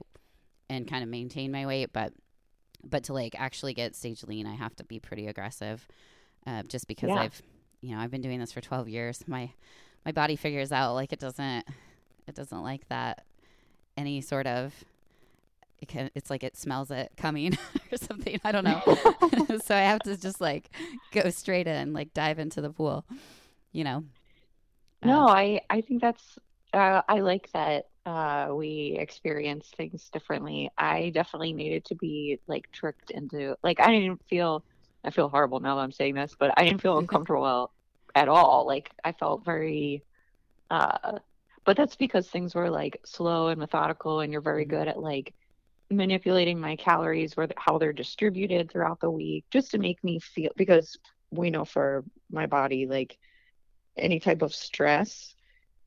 and 0.68 0.88
kind 0.88 1.02
of 1.02 1.08
maintain 1.08 1.52
my 1.52 1.66
weight 1.66 1.90
but 1.92 2.12
but 2.82 3.04
to 3.04 3.12
like 3.12 3.34
actually 3.38 3.74
get 3.74 3.94
stage 3.94 4.22
lean 4.24 4.46
i 4.46 4.54
have 4.54 4.74
to 4.76 4.84
be 4.84 4.98
pretty 4.98 5.26
aggressive 5.26 5.86
uh, 6.46 6.62
just 6.64 6.86
because 6.86 7.08
yeah. 7.08 7.16
i've 7.16 7.42
you 7.84 7.94
know, 7.94 8.00
I've 8.00 8.10
been 8.10 8.22
doing 8.22 8.40
this 8.40 8.50
for 8.50 8.62
12 8.62 8.88
years. 8.88 9.22
My 9.28 9.50
my 10.06 10.12
body 10.12 10.36
figures 10.36 10.72
out 10.72 10.94
like 10.94 11.12
it 11.12 11.20
doesn't 11.20 11.66
it 12.26 12.34
doesn't 12.34 12.62
like 12.62 12.88
that 12.88 13.24
any 13.96 14.20
sort 14.20 14.46
of 14.46 14.72
it 15.80 15.88
can, 15.88 16.10
it's 16.14 16.30
like 16.30 16.42
it 16.42 16.56
smells 16.56 16.90
it 16.90 17.12
coming 17.16 17.58
or 17.92 17.98
something. 17.98 18.40
I 18.42 18.52
don't 18.52 18.64
know. 18.64 18.80
so 19.64 19.74
I 19.74 19.80
have 19.80 20.00
to 20.00 20.16
just 20.16 20.40
like 20.40 20.70
go 21.12 21.28
straight 21.28 21.66
in, 21.66 21.92
like 21.92 22.14
dive 22.14 22.38
into 22.38 22.62
the 22.62 22.70
pool, 22.70 23.04
you 23.72 23.84
know. 23.84 24.04
No, 25.04 25.26
Uh, 25.26 25.32
I 25.32 25.60
I 25.68 25.82
think 25.82 26.00
that's 26.00 26.38
uh, 26.74 27.02
I 27.08 27.20
like 27.20 27.48
that 27.54 27.84
uh, 28.06 28.48
we 28.54 28.96
experience 28.98 29.70
things 29.76 30.10
differently. 30.12 30.70
I 30.78 31.10
definitely 31.14 31.54
needed 31.54 31.86
to 31.86 31.96
be 31.96 32.40
like 32.48 32.64
tricked 32.72 33.10
into 33.10 33.56
like 33.64 33.80
I 33.80 33.90
didn't 33.92 34.22
feel 34.28 34.64
I 35.04 35.10
feel 35.10 35.28
horrible 35.30 35.60
now 35.60 35.76
that 35.76 35.82
I'm 35.82 35.92
saying 35.92 36.14
this, 36.14 36.36
but 36.38 36.52
I 36.58 36.64
didn't 36.64 36.82
feel 36.82 36.98
uncomfortable 36.98 37.72
at 38.14 38.28
all. 38.28 38.66
Like 38.66 38.90
I 39.04 39.12
felt 39.12 39.44
very 39.44 40.04
uh 40.70 41.18
but 41.66 41.76
that's 41.76 41.96
because 41.96 42.28
things 42.30 42.54
were 42.54 42.70
like 42.70 43.00
slow 43.04 43.48
and 43.48 43.60
methodical 43.60 44.20
and 44.20 44.32
you're 44.32 44.42
very 44.42 44.64
Mhm. 44.64 44.66
good 44.66 44.88
at 44.88 44.98
like 45.00 45.34
manipulating 45.90 46.60
my 46.60 46.76
calories 46.76 47.36
where 47.36 47.48
how 47.56 47.78
they're 47.78 47.92
distributed 47.92 48.70
throughout 48.70 49.00
the 49.00 49.10
week 49.10 49.44
just 49.50 49.70
to 49.72 49.78
make 49.78 50.02
me 50.04 50.18
feel 50.20 50.50
because 50.56 50.96
we 51.30 51.50
know 51.50 51.64
for 51.64 52.04
my 52.30 52.46
body 52.46 52.86
like 52.86 53.18
any 53.96 54.20
type 54.20 54.42
of 54.42 54.54
stress 54.54 55.33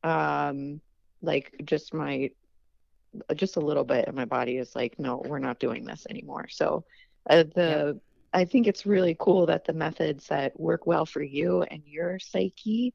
um 0.08 0.82
like 1.22 1.54
just 1.66 1.94
my 1.94 2.30
just 3.36 3.58
a 3.58 3.62
little 3.62 3.84
bit 3.84 4.08
of 4.08 4.16
my 4.16 4.26
body 4.26 4.58
is 4.58 4.76
like 4.76 5.00
no 5.00 5.22
we're 5.26 5.40
not 5.40 5.60
doing 5.60 5.86
this 5.86 6.06
anymore. 6.10 6.48
So 6.50 6.86
uh, 7.30 7.44
the 7.56 8.00
i 8.34 8.46
think 8.46 8.68
it's 8.68 8.86
really 8.86 9.16
cool 9.20 9.46
that 9.46 9.66
the 9.66 9.74
methods 9.74 10.28
that 10.28 10.60
work 10.60 10.86
well 10.86 11.06
for 11.06 11.22
you 11.22 11.64
and 11.64 11.82
your 11.86 12.20
psyche 12.20 12.94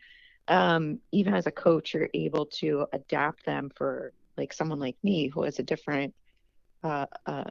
um 0.49 0.99
even 1.13 1.35
as 1.35 1.47
a 1.47 1.51
coach 1.51 1.95
you're 1.95 2.09
able 2.15 2.47
to 2.47 2.87
adapt 2.93 3.45
them 3.45 3.71
for 3.75 4.13
like 4.37 4.53
someone 4.53 4.79
like 4.79 4.97
me 5.03 5.29
who 5.29 5.43
has 5.43 5.59
a 5.59 5.63
different 5.63 6.15
uh, 6.83 7.07
uh 7.27 7.45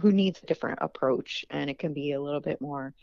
who 0.00 0.12
needs 0.12 0.40
a 0.42 0.46
different 0.46 0.78
approach 0.80 1.44
and 1.50 1.68
it 1.70 1.78
can 1.78 1.92
be 1.92 2.12
a 2.12 2.20
little 2.20 2.40
bit 2.40 2.60
more 2.60 2.94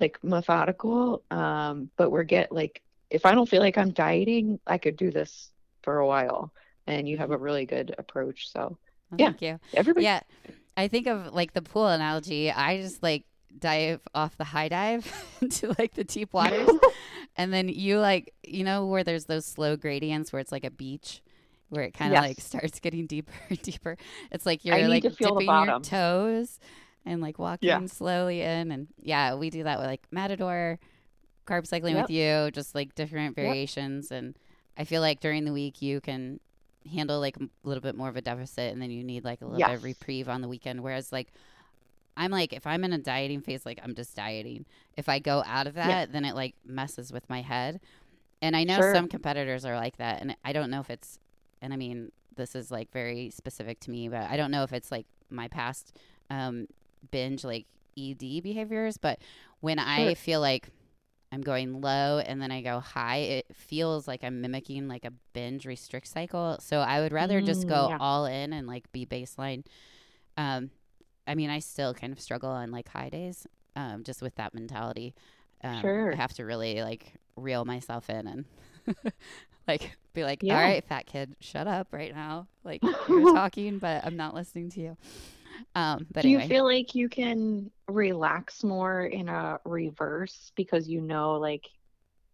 like 0.00 0.18
methodical 0.22 1.22
um 1.30 1.90
but 1.96 2.10
we're 2.10 2.22
get 2.24 2.52
like 2.52 2.82
if 3.10 3.26
i 3.26 3.32
don't 3.32 3.48
feel 3.48 3.60
like 3.60 3.78
i'm 3.78 3.90
dieting 3.90 4.58
i 4.66 4.78
could 4.78 4.96
do 4.96 5.10
this 5.10 5.50
for 5.82 5.98
a 5.98 6.06
while 6.06 6.52
and 6.86 7.08
you 7.08 7.16
have 7.16 7.30
a 7.30 7.34
mm-hmm. 7.34 7.44
really 7.44 7.66
good 7.66 7.94
approach 7.98 8.50
so 8.50 8.78
well, 9.10 9.20
yeah. 9.20 9.26
Thank 9.26 9.42
you. 9.42 9.60
everybody 9.74 10.04
Yeah. 10.04 10.20
I 10.76 10.88
think 10.88 11.06
of 11.06 11.32
like 11.32 11.52
the 11.52 11.62
pool 11.62 11.86
analogy. 11.86 12.50
I 12.50 12.80
just 12.80 13.02
like 13.02 13.24
dive 13.58 14.00
off 14.14 14.36
the 14.36 14.44
high 14.44 14.68
dive 14.68 15.10
into 15.40 15.74
like 15.78 15.94
the 15.94 16.04
deep 16.04 16.32
waters. 16.32 16.68
and 17.36 17.52
then 17.52 17.68
you 17.68 17.98
like, 17.98 18.34
you 18.42 18.64
know, 18.64 18.86
where 18.86 19.04
there's 19.04 19.24
those 19.24 19.46
slow 19.46 19.76
gradients 19.76 20.32
where 20.32 20.40
it's 20.40 20.52
like 20.52 20.64
a 20.64 20.70
beach 20.70 21.22
where 21.68 21.82
it 21.82 21.94
kind 21.94 22.14
of 22.14 22.22
like 22.22 22.40
starts 22.40 22.78
getting 22.78 23.06
deeper 23.06 23.32
and 23.48 23.60
deeper. 23.62 23.96
It's 24.30 24.46
like 24.46 24.64
you're 24.64 24.86
like 24.88 25.02
to 25.02 25.10
dipping 25.10 25.46
your 25.46 25.80
toes 25.80 26.60
and 27.04 27.20
like 27.20 27.38
walking 27.38 27.68
Yeah. 27.68 27.84
slowly 27.86 28.42
in. 28.42 28.70
And 28.70 28.88
yeah, 29.00 29.34
we 29.34 29.50
do 29.50 29.64
that 29.64 29.78
with 29.78 29.86
like 29.86 30.06
Matador, 30.10 30.78
carb 31.46 31.66
cycling 31.66 31.94
with 32.02 32.10
you, 32.10 32.50
just 32.52 32.74
like 32.74 32.94
different 32.94 33.34
variations. 33.36 34.10
And 34.10 34.36
I 34.76 34.84
feel 34.84 35.00
like 35.00 35.20
during 35.20 35.44
the 35.44 35.52
week 35.52 35.80
you 35.82 36.00
can 36.00 36.40
handle 36.92 37.18
like 37.20 37.36
a 37.36 37.48
little 37.64 37.80
bit 37.80 37.96
more 37.96 38.08
of 38.08 38.16
a 38.16 38.20
deficit 38.20 38.72
and 38.72 38.80
then 38.80 38.90
you 38.90 39.02
need 39.02 39.24
like 39.24 39.40
a 39.42 39.44
little 39.46 39.58
bit 39.68 39.76
of 39.78 39.84
reprieve 39.84 40.28
on 40.28 40.40
the 40.42 40.48
weekend. 40.48 40.82
Whereas 40.82 41.12
like 41.12 41.28
I'm 42.16 42.30
like 42.30 42.52
if 42.52 42.66
I'm 42.66 42.84
in 42.84 42.92
a 42.92 42.98
dieting 42.98 43.40
phase, 43.40 43.66
like 43.66 43.78
I'm 43.82 43.94
just 43.94 44.14
dieting. 44.16 44.64
If 44.96 45.08
I 45.08 45.18
go 45.18 45.42
out 45.46 45.66
of 45.66 45.74
that, 45.74 45.88
Yeah. 45.88 46.06
then 46.06 46.24
it 46.24 46.34
like 46.34 46.54
messes 46.64 47.12
with 47.12 47.28
my 47.28 47.42
head. 47.42 47.80
And 48.42 48.54
I 48.56 48.64
know 48.64 48.76
Sure. 48.76 48.92
some 48.94 49.08
competitors 49.08 49.64
are 49.64 49.76
like 49.76 49.96
that, 49.96 50.20
and 50.20 50.36
I 50.44 50.52
don't 50.52 50.70
know 50.70 50.80
if 50.80 50.90
it's. 50.90 51.18
And 51.62 51.72
I 51.72 51.76
mean, 51.76 52.12
this 52.36 52.54
is 52.54 52.70
like 52.70 52.90
very 52.92 53.30
specific 53.30 53.80
to 53.80 53.90
me, 53.90 54.08
but 54.08 54.30
I 54.30 54.36
don't 54.36 54.50
know 54.50 54.62
if 54.62 54.72
it's 54.74 54.92
like 54.92 55.06
my 55.30 55.48
past 55.48 55.96
um, 56.28 56.68
binge 57.10 57.44
like 57.44 57.64
ED 57.98 58.42
behaviors. 58.42 58.98
But 58.98 59.18
when 59.60 59.78
I 59.78 60.14
feel 60.14 60.40
like 60.40 60.68
I'm 61.36 61.42
going 61.42 61.82
low 61.82 62.18
and 62.20 62.40
then 62.40 62.50
I 62.50 62.62
go 62.62 62.80
high, 62.80 63.18
it 63.18 63.46
feels 63.54 64.08
like 64.08 64.24
I'm 64.24 64.40
mimicking 64.40 64.88
like 64.88 65.04
a 65.04 65.12
binge 65.34 65.66
restrict 65.66 66.08
cycle. 66.08 66.56
So 66.60 66.80
I 66.80 67.00
would 67.00 67.12
rather 67.12 67.42
just 67.42 67.66
Mm, 67.66 67.68
go 67.68 67.90
yeah. 67.90 67.98
all 68.00 68.24
in 68.26 68.54
and 68.54 68.66
like 68.66 68.90
be 68.92 69.04
baseline. 69.06 69.64
Um, 70.36 70.70
I 71.26 71.34
mean, 71.34 71.50
I 71.50 71.58
still 71.58 71.94
kind 71.94 72.12
of 72.12 72.20
struggle 72.20 72.50
on 72.50 72.70
like 72.70 72.88
high 72.88 73.10
days, 73.10 73.46
um, 73.76 74.02
just 74.04 74.22
with 74.22 74.34
that 74.36 74.54
mentality. 74.54 75.14
Um, 75.62 75.82
Sure. 75.82 76.12
I 76.12 76.16
have 76.16 76.32
to 76.34 76.44
really 76.44 76.82
like 76.82 77.14
reel 77.36 77.64
myself 77.66 78.08
in 78.10 78.26
and 78.26 78.44
like 79.68 79.96
be 80.14 80.24
like, 80.24 80.42
Yeah. 80.42 80.54
all 80.54 80.60
right, 80.60 80.84
fat 80.84 81.06
kid, 81.06 81.36
shut 81.40 81.66
up 81.66 81.88
right 81.92 82.14
now. 82.14 82.48
Like 82.64 82.82
you're 83.06 83.26
talking, 83.26 83.78
but 83.78 84.04
I'm 84.06 84.16
not 84.16 84.34
listening 84.34 84.70
to 84.70 84.80
you. 84.80 84.96
Um, 85.74 86.06
but 86.12 86.24
do 86.24 86.28
you 86.28 86.40
feel 86.40 86.64
like 86.64 86.94
you 86.94 87.08
can 87.08 87.70
relax 87.88 88.64
more 88.64 89.04
in 89.04 89.28
a 89.28 89.58
reverse 89.64 90.52
because 90.56 90.88
you 90.88 91.00
know 91.00 91.34
like 91.34 91.68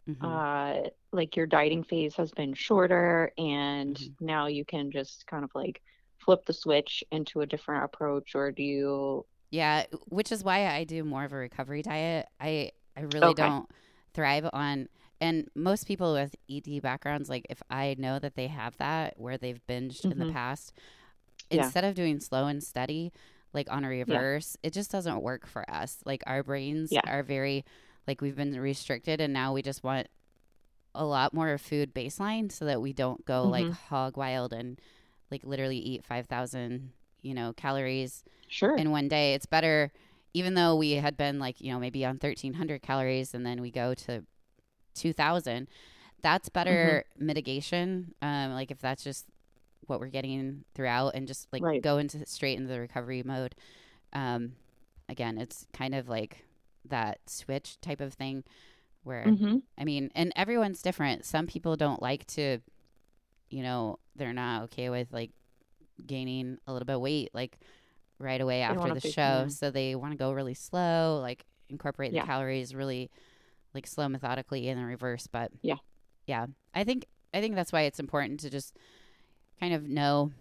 mhm. 0.06 0.42
uh 0.60 0.80
like 1.12 1.36
your 1.36 1.46
dieting 1.46 1.84
phase 1.84 2.16
has 2.16 2.32
been 2.32 2.54
shorter 2.54 3.32
and 3.38 4.00
Mhm. 4.00 4.14
now 4.20 4.46
you 4.46 4.64
can 4.64 4.90
just 4.92 5.26
kind 5.28 5.44
of 5.44 5.50
like 5.54 5.82
flip 6.24 6.44
the 6.46 6.52
switch 6.54 7.04
into 7.12 7.40
a 7.42 7.46
different 7.46 7.84
approach 7.84 8.34
or 8.34 8.52
do 8.52 8.62
you 8.62 9.26
Yeah, 9.50 9.84
which 10.08 10.32
is 10.32 10.42
why 10.44 10.66
I 10.66 10.84
do 10.84 11.04
more 11.04 11.24
of 11.24 11.32
a 11.32 11.36
recovery 11.36 11.82
diet. 11.82 12.26
I 12.40 12.70
I 12.96 13.02
really 13.02 13.34
Okay. 13.34 13.34
don't 13.34 13.66
thrive 14.14 14.48
on 14.52 14.88
and 15.20 15.48
most 15.54 15.86
people 15.86 16.12
with 16.12 16.34
ED 16.48 16.80
backgrounds 16.80 17.28
like 17.30 17.46
if 17.48 17.62
I 17.70 17.96
know 17.98 18.18
that 18.18 18.34
they 18.34 18.48
have 18.48 18.76
that 18.78 19.14
where 19.18 19.38
they've 19.38 19.60
binged 19.68 20.04
in 20.10 20.18
the 20.18 20.26
Mhm. 20.26 20.26
past 20.26 20.74
Yeah. 21.52 21.64
instead 21.64 21.84
of 21.84 21.94
doing 21.94 22.20
slow 22.20 22.46
and 22.46 22.62
steady 22.62 23.12
like 23.52 23.70
on 23.70 23.84
a 23.84 23.88
reverse, 23.88 24.56
it 24.62 24.72
just 24.72 24.90
doesn't 24.90 25.20
work 25.22 25.46
for 25.46 25.68
us. 25.70 25.98
Like 26.04 26.22
our 26.26 26.42
brains 26.42 26.90
Yeah. 26.92 27.02
are 27.06 27.22
very 27.22 27.64
like 28.06 28.20
we've 28.20 28.36
been 28.36 28.58
restricted 28.58 29.20
and 29.20 29.32
now 29.32 29.52
we 29.52 29.62
just 29.62 29.84
want 29.84 30.08
a 30.94 31.04
lot 31.04 31.32
more 31.32 31.56
food 31.58 31.94
baseline 31.94 32.50
so 32.52 32.64
that 32.66 32.80
we 32.82 32.92
don't 32.92 33.24
go 33.24 33.44
like 33.48 33.64
Mhm. 33.66 33.72
hog 33.88 34.16
wild 34.16 34.52
and 34.52 34.80
like 35.30 35.42
literally 35.44 35.78
eat 35.78 36.04
5000, 36.04 36.92
you 37.22 37.32
know, 37.34 37.52
calories 37.54 38.24
sure 38.48 38.76
in 38.76 38.90
one 38.90 39.08
day. 39.08 39.34
It's 39.34 39.46
better, 39.46 39.92
even 40.34 40.54
though 40.54 40.76
we 40.76 40.92
had 40.92 41.16
been 41.16 41.38
like, 41.38 41.60
you 41.60 41.72
know, 41.72 41.78
maybe 41.78 42.04
on 42.04 42.18
1300 42.18 42.82
calories 42.82 43.32
and 43.34 43.44
then 43.46 43.60
we 43.62 43.70
go 43.70 43.94
to 43.94 44.24
2000. 44.94 45.68
That's 46.22 46.48
better 46.48 47.04
mitigation. 47.18 48.14
Um, 48.22 48.52
like 48.52 48.70
if 48.70 48.80
that's 48.80 49.02
just 49.04 49.26
what 49.92 50.00
we're 50.00 50.08
getting 50.08 50.64
throughout 50.74 51.10
and 51.14 51.28
just 51.28 51.46
like 51.52 51.62
Right. 51.62 51.82
go 51.82 51.98
into 51.98 52.24
straight 52.26 52.58
into 52.58 52.72
the 52.72 52.80
recovery 52.80 53.22
mode. 53.22 53.54
Um, 54.12 54.52
again, 55.08 55.38
it's 55.38 55.66
kind 55.72 55.94
of 55.94 56.08
like 56.08 56.44
that 56.88 57.18
switch 57.26 57.80
type 57.80 58.00
of 58.00 58.14
thing 58.14 58.42
where 59.04 59.24
hmm 59.24 59.58
I 59.78 59.84
mean, 59.84 60.10
and 60.14 60.32
everyone's 60.36 60.82
different. 60.82 61.24
Some 61.24 61.46
people 61.46 61.76
don't 61.76 62.00
like 62.02 62.26
to, 62.28 62.58
you 63.50 63.62
know, 63.62 63.98
they're 64.16 64.32
not 64.32 64.64
okay 64.64 64.90
with 64.90 65.12
like 65.12 65.30
gaining 66.06 66.58
a 66.66 66.72
little 66.72 66.86
bit 66.86 66.96
of 66.96 67.00
weight 67.02 67.30
like 67.34 67.58
right 68.18 68.40
away 68.40 68.62
after 68.62 68.94
the 68.94 69.00
show. 69.00 69.44
yeah. 69.44 69.48
So 69.48 69.70
they 69.70 69.94
want 69.94 70.12
to 70.12 70.18
go 70.18 70.32
really 70.32 70.54
slow, 70.54 71.18
like 71.20 71.44
incorporate 71.68 72.12
Yeah. 72.12 72.22
the 72.22 72.26
calories 72.26 72.74
really 72.74 73.10
like 73.74 73.86
slow 73.86 74.08
methodically 74.08 74.68
in 74.68 74.78
the 74.78 74.84
reverse. 74.84 75.26
But 75.26 75.50
Yeah. 75.62 75.76
yeah, 76.26 76.46
I 76.74 76.84
think 76.84 77.06
I 77.34 77.40
think 77.40 77.54
that's 77.54 77.72
why 77.72 77.82
it's 77.82 77.98
important 78.00 78.40
to 78.40 78.50
just 78.50 78.76
kind 79.60 79.74
of 79.74 79.88
know 79.88 80.32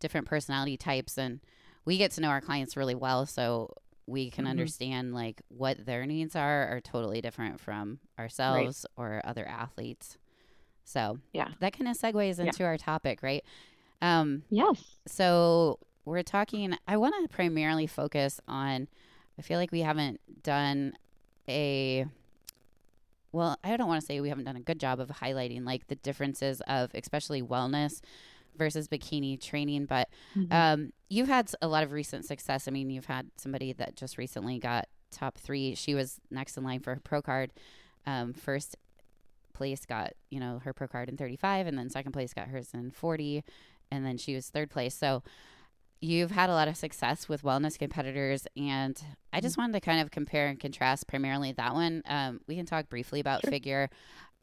different 0.00 0.26
personality 0.26 0.76
types 0.76 1.18
and 1.18 1.40
we 1.84 1.98
get 1.98 2.10
to 2.12 2.20
know 2.20 2.28
our 2.28 2.40
clients 2.40 2.76
really 2.76 2.94
well 2.94 3.26
so 3.26 3.74
we 4.06 4.30
can 4.30 4.44
Mhm. 4.44 4.50
understand 4.50 5.12
like 5.14 5.42
what 5.48 5.84
their 5.84 6.06
needs 6.06 6.36
are 6.36 6.68
are 6.68 6.80
totally 6.80 7.20
different 7.20 7.60
from 7.60 7.98
ourselves 8.18 8.86
or 8.96 9.20
other 9.24 9.46
athletes 9.46 10.16
so 10.84 11.18
Yeah. 11.32 11.48
that 11.60 11.72
kind 11.72 11.88
of 11.88 11.96
segues 11.98 12.38
Yeah. 12.38 12.44
into 12.46 12.64
our 12.64 12.78
topic 12.78 13.22
right 13.22 13.44
um 14.00 14.42
yes 14.50 14.82
so 15.06 15.78
we're 16.04 16.22
talking 16.22 16.76
i 16.86 16.96
want 16.96 17.14
to 17.22 17.34
primarily 17.34 17.86
focus 17.86 18.40
on 18.46 18.86
i 19.38 19.42
feel 19.42 19.58
like 19.58 19.72
we 19.72 19.80
haven't 19.80 20.20
done 20.42 20.92
a 21.48 22.06
well 23.32 23.56
i 23.64 23.76
don't 23.76 23.88
want 23.88 24.00
to 24.00 24.06
say 24.06 24.20
we 24.20 24.28
haven't 24.28 24.44
done 24.44 24.56
a 24.56 24.60
good 24.60 24.78
job 24.80 25.00
of 25.00 25.08
highlighting 25.08 25.64
like 25.64 25.86
the 25.88 25.94
differences 25.96 26.60
of 26.68 26.90
especially 26.94 27.42
wellness 27.42 28.00
versus 28.56 28.88
bikini 28.88 29.40
training 29.40 29.84
but 29.86 30.08
Mhm. 30.36 30.52
um, 30.52 30.92
you've 31.08 31.28
had 31.28 31.50
a 31.62 31.68
lot 31.68 31.82
of 31.84 31.92
recent 31.92 32.24
success. 32.24 32.66
I 32.66 32.70
mean 32.70 32.90
you've 32.90 33.06
had 33.06 33.30
somebody 33.36 33.72
that 33.74 33.94
just 33.96 34.18
recently 34.18 34.58
got 34.58 34.88
top 35.10 35.38
three. 35.38 35.74
She 35.74 35.94
was 35.94 36.20
next 36.30 36.56
in 36.58 36.64
line 36.64 36.80
for 36.80 36.94
her 36.94 37.00
pro 37.02 37.22
card. 37.22 37.50
Um, 38.06 38.32
first 38.34 38.76
place 39.54 39.86
got 39.86 40.12
you 40.30 40.38
know 40.40 40.60
her 40.64 40.72
pro 40.72 40.86
card 40.88 41.08
in 41.08 41.16
35 41.16 41.66
and 41.66 41.78
then 41.78 41.88
second 41.90 42.12
place 42.12 42.32
got 42.34 42.48
hers 42.48 42.70
in 42.74 42.90
40 42.90 43.42
and 43.90 44.04
then 44.04 44.18
she 44.18 44.34
was 44.34 44.48
third 44.50 44.70
place. 44.70 44.94
So 44.94 45.22
you've 46.00 46.30
had 46.30 46.48
a 46.50 46.52
lot 46.54 46.68
of 46.68 46.76
success 46.76 47.28
with 47.28 47.42
wellness 47.42 47.78
competitors, 47.78 48.46
and 48.56 49.00
I 49.32 49.40
just 49.40 49.58
wanted 49.58 49.72
to 49.74 49.80
kind 49.80 50.00
of 50.00 50.10
compare 50.10 50.46
and 50.48 50.58
contrast 50.58 51.06
primarily 51.06 51.52
that 51.52 51.74
one. 51.74 52.02
Um, 52.06 52.40
we 52.46 52.56
can 52.56 52.66
talk 52.66 52.88
briefly 52.88 53.20
about 53.20 53.40
Sure. 53.42 53.50
figure. 53.50 53.90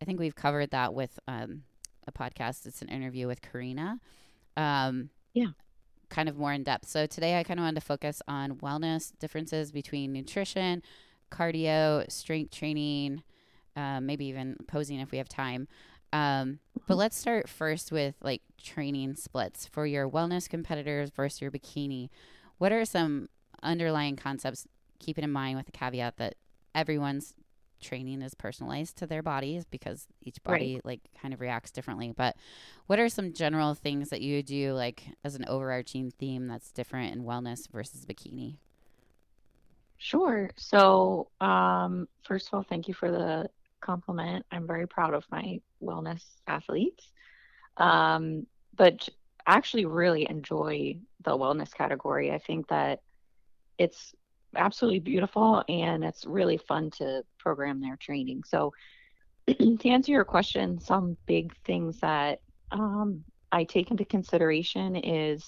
I 0.01 0.05
think 0.05 0.19
we've 0.19 0.35
covered 0.35 0.71
that 0.71 0.93
with 0.93 1.17
um, 1.27 1.63
a 2.07 2.11
podcast. 2.11 2.65
It's 2.65 2.81
an 2.81 2.89
interview 2.89 3.27
with 3.27 3.41
Karina. 3.41 3.99
Um, 4.57 5.09
Yeah. 5.33 5.51
Kind 6.09 6.29
of 6.29 6.37
more 6.37 6.53
in 6.53 6.63
depth. 6.63 6.87
So 6.87 7.05
today 7.07 7.39
I 7.39 7.43
kind 7.43 7.59
of 7.59 7.63
wanted 7.63 7.79
to 7.79 7.85
focus 7.85 8.21
on 8.27 8.57
wellness 8.57 9.11
differences 9.19 9.71
between 9.71 10.13
nutrition, 10.13 10.83
cardio, 11.31 12.09
strength 12.11 12.51
training, 12.51 13.23
um, 13.75 14.05
maybe 14.05 14.25
even 14.25 14.55
posing 14.67 14.99
if 14.99 15.11
we 15.11 15.17
have 15.17 15.27
time. 15.29 15.67
Um, 16.15 16.59
but 16.87 16.95
let's 16.97 17.17
start 17.17 17.49
first 17.49 17.91
with 17.91 18.15
like 18.21 18.41
training 18.61 19.15
splits 19.15 19.65
for 19.67 19.85
your 19.85 20.09
wellness 20.09 20.47
competitors 20.49 21.09
versus 21.09 21.41
your 21.41 21.51
bikini. 21.51 22.09
What 22.57 22.71
are 22.71 22.85
some 22.85 23.27
underlying 23.61 24.15
concepts, 24.15 24.67
keeping 24.99 25.23
in 25.23 25.31
mind 25.31 25.57
with 25.57 25.65
the 25.65 25.71
caveat 25.71 26.17
that 26.17 26.35
everyone's 26.73 27.33
training 27.81 28.21
is 28.21 28.33
personalized 28.33 28.97
to 28.97 29.07
their 29.07 29.21
bodies 29.21 29.65
because 29.65 30.07
each 30.21 30.41
Right. 30.47 30.71
body 30.71 30.79
like 30.83 31.01
kind 31.21 31.33
of 31.33 31.41
reacts 31.41 31.71
differently. 31.71 32.13
But 32.15 32.35
what 32.87 32.99
are 32.99 33.09
some 33.09 33.33
general 33.33 33.73
things 33.73 34.09
that 34.09 34.21
you 34.21 34.41
do 34.41 34.73
like 34.73 35.03
as 35.23 35.35
an 35.35 35.45
overarching 35.47 36.11
theme 36.11 36.47
that's 36.47 36.71
different 36.71 37.13
in 37.13 37.23
wellness 37.23 37.69
versus 37.69 38.05
bikini? 38.05 38.57
Sure. 39.97 40.49
So, 40.57 41.29
um, 41.41 42.07
first 42.23 42.47
of 42.47 42.53
all, 42.53 42.63
thank 42.63 42.87
you 42.87 42.93
for 42.93 43.11
the 43.11 43.49
compliment. 43.81 44.45
I'm 44.51 44.67
very 44.67 44.87
proud 44.87 45.13
of 45.13 45.25
my 45.31 45.61
wellness 45.81 46.23
athletes. 46.47 47.11
Um, 47.77 48.47
but 48.75 49.07
actually 49.47 49.85
really 49.85 50.27
enjoy 50.29 50.97
the 51.23 51.31
wellness 51.31 51.73
category. 51.73 52.31
I 52.31 52.39
think 52.39 52.67
that 52.69 53.01
it's 53.77 54.13
absolutely 54.55 54.99
beautiful 54.99 55.63
and 55.67 56.03
it's 56.03 56.25
really 56.25 56.57
fun 56.57 56.91
to 56.91 57.23
program 57.37 57.81
their 57.81 57.97
training. 57.97 58.43
So, 58.45 58.73
to 59.47 59.89
answer 59.89 60.11
your 60.11 60.25
question, 60.25 60.79
some 60.79 61.17
big 61.25 61.55
things 61.65 61.99
that 61.99 62.41
um, 62.71 63.23
I 63.51 63.63
take 63.63 63.91
into 63.91 64.05
consideration 64.05 64.95
is 64.95 65.47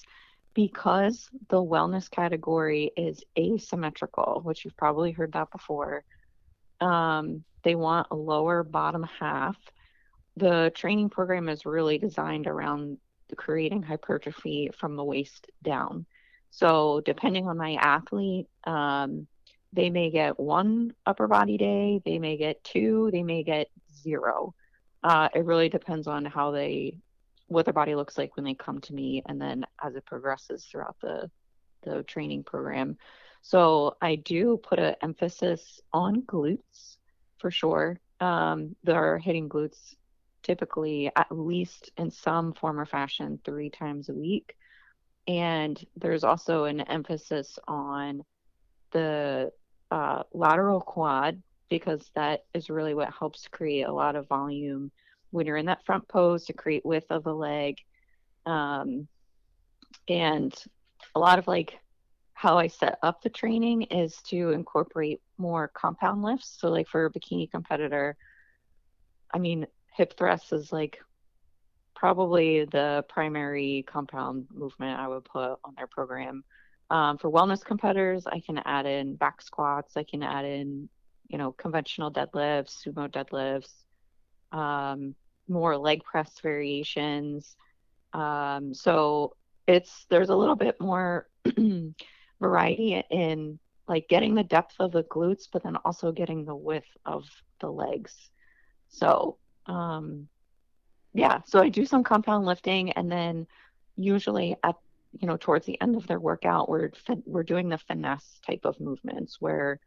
because 0.54 1.28
the 1.50 1.62
wellness 1.62 2.10
category 2.10 2.90
is 2.96 3.22
asymmetrical, 3.38 4.40
which 4.44 4.64
you've 4.64 4.76
probably 4.76 5.12
heard 5.12 5.32
that 5.32 5.50
before. 5.50 6.04
Um, 6.80 7.44
they 7.62 7.74
want 7.74 8.08
a 8.10 8.16
lower 8.16 8.62
bottom 8.62 9.02
half. 9.02 9.56
The 10.36 10.70
training 10.74 11.10
program 11.10 11.48
is 11.48 11.66
really 11.66 11.98
designed 11.98 12.46
around 12.46 12.98
creating 13.36 13.82
hypertrophy 13.82 14.70
from 14.78 14.96
the 14.96 15.04
waist 15.04 15.50
down. 15.62 16.06
So, 16.50 17.02
depending 17.04 17.46
on 17.46 17.58
my 17.58 17.74
athlete, 17.74 18.46
um, 18.64 19.26
they 19.72 19.90
may 19.90 20.10
get 20.10 20.40
one 20.40 20.94
upper 21.04 21.26
body 21.26 21.58
day, 21.58 22.00
they 22.04 22.18
may 22.18 22.36
get 22.36 22.64
two, 22.64 23.10
they 23.12 23.22
may 23.22 23.42
get 23.42 23.68
zero. 24.02 24.54
Uh, 25.02 25.28
it 25.34 25.44
really 25.44 25.68
depends 25.68 26.06
on 26.06 26.24
how 26.24 26.52
they, 26.52 26.96
what 27.48 27.66
their 27.66 27.74
body 27.74 27.94
looks 27.94 28.16
like 28.16 28.34
when 28.36 28.44
they 28.44 28.54
come 28.54 28.80
to 28.80 28.94
me, 28.94 29.22
and 29.26 29.40
then 29.40 29.66
as 29.82 29.94
it 29.94 30.06
progresses 30.06 30.64
throughout 30.64 30.96
the 31.02 31.30
the 31.82 32.02
training 32.04 32.44
program. 32.44 32.96
So 33.48 33.96
I 34.02 34.16
do 34.16 34.58
put 34.62 34.78
an 34.78 34.94
emphasis 35.00 35.80
on 35.90 36.20
glutes 36.20 36.98
for 37.38 37.50
sure. 37.50 37.98
Um, 38.20 38.76
they're 38.84 39.16
hitting 39.16 39.48
glutes 39.48 39.94
typically 40.42 41.10
at 41.16 41.28
least 41.30 41.90
in 41.96 42.10
some 42.10 42.52
form 42.52 42.78
or 42.78 42.84
fashion 42.84 43.40
three 43.46 43.70
times 43.70 44.10
a 44.10 44.12
week. 44.12 44.54
And 45.26 45.82
there's 45.96 46.24
also 46.24 46.64
an 46.64 46.82
emphasis 46.82 47.58
on 47.66 48.22
the 48.90 49.50
uh, 49.90 50.24
lateral 50.34 50.82
quad 50.82 51.42
because 51.70 52.10
that 52.14 52.44
is 52.52 52.68
really 52.68 52.92
what 52.92 53.14
helps 53.18 53.48
create 53.48 53.86
a 53.86 53.92
lot 53.92 54.14
of 54.14 54.28
volume 54.28 54.90
when 55.30 55.46
you're 55.46 55.56
in 55.56 55.66
that 55.66 55.86
front 55.86 56.06
pose 56.06 56.44
to 56.44 56.52
create 56.52 56.84
width 56.84 57.06
of 57.08 57.24
the 57.24 57.34
leg. 57.34 57.78
Um, 58.44 59.08
and 60.06 60.54
a 61.14 61.18
lot 61.18 61.38
of 61.38 61.48
like 61.48 61.78
how 62.38 62.56
I 62.56 62.68
set 62.68 63.00
up 63.02 63.20
the 63.20 63.30
training 63.30 63.82
is 63.82 64.22
to 64.28 64.52
incorporate 64.52 65.20
more 65.38 65.66
compound 65.66 66.22
lifts. 66.22 66.56
So, 66.60 66.68
like 66.68 66.86
for 66.86 67.06
a 67.06 67.10
bikini 67.10 67.50
competitor, 67.50 68.16
I 69.34 69.40
mean, 69.40 69.66
hip 69.92 70.16
thrusts 70.16 70.52
is 70.52 70.72
like 70.72 71.00
probably 71.96 72.64
the 72.66 73.04
primary 73.08 73.84
compound 73.88 74.46
movement 74.54 75.00
I 75.00 75.08
would 75.08 75.24
put 75.24 75.58
on 75.64 75.74
their 75.76 75.88
program. 75.88 76.44
Um, 76.90 77.18
for 77.18 77.28
wellness 77.28 77.64
competitors, 77.64 78.24
I 78.24 78.38
can 78.38 78.58
add 78.58 78.86
in 78.86 79.16
back 79.16 79.42
squats. 79.42 79.96
I 79.96 80.04
can 80.04 80.22
add 80.22 80.44
in, 80.44 80.88
you 81.26 81.38
know, 81.38 81.50
conventional 81.50 82.12
deadlifts, 82.12 82.86
sumo 82.86 83.10
deadlifts, 83.10 83.72
um, 84.56 85.16
more 85.48 85.76
leg 85.76 86.04
press 86.04 86.30
variations. 86.40 87.56
Um, 88.12 88.74
so 88.74 89.34
it's 89.66 90.06
there's 90.08 90.30
a 90.30 90.36
little 90.36 90.54
bit 90.54 90.80
more 90.80 91.26
variety 92.40 93.02
in 93.10 93.58
like 93.86 94.08
getting 94.08 94.34
the 94.34 94.44
depth 94.44 94.74
of 94.78 94.92
the 94.92 95.04
glutes, 95.04 95.44
but 95.50 95.62
then 95.62 95.76
also 95.76 96.12
getting 96.12 96.44
the 96.44 96.54
width 96.54 96.88
of 97.06 97.24
the 97.60 97.70
legs. 97.70 98.14
So 98.88 99.38
um, 99.66 100.28
yeah, 101.14 101.40
so 101.46 101.60
I 101.60 101.68
do 101.68 101.86
some 101.86 102.04
compound 102.04 102.44
lifting, 102.44 102.92
and 102.92 103.10
then 103.10 103.46
usually 103.96 104.56
at 104.62 104.76
you 105.18 105.26
know 105.26 105.36
towards 105.36 105.66
the 105.66 105.80
end 105.80 105.96
of 105.96 106.06
their 106.06 106.20
workout, 106.20 106.68
we're 106.68 106.92
we're 107.24 107.42
doing 107.42 107.68
the 107.68 107.78
finesse 107.78 108.40
type 108.46 108.60
of 108.64 108.78
movements 108.78 109.40
where 109.40 109.80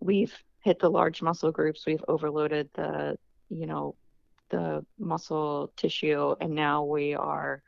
we've 0.00 0.36
hit 0.62 0.78
the 0.78 0.90
large 0.90 1.22
muscle 1.22 1.50
groups, 1.52 1.86
we've 1.86 2.04
overloaded 2.08 2.68
the 2.74 3.16
you 3.48 3.66
know 3.66 3.94
the 4.50 4.84
muscle 4.98 5.72
tissue, 5.76 6.34
and 6.40 6.54
now 6.54 6.84
we 6.84 7.14
are 7.14 7.62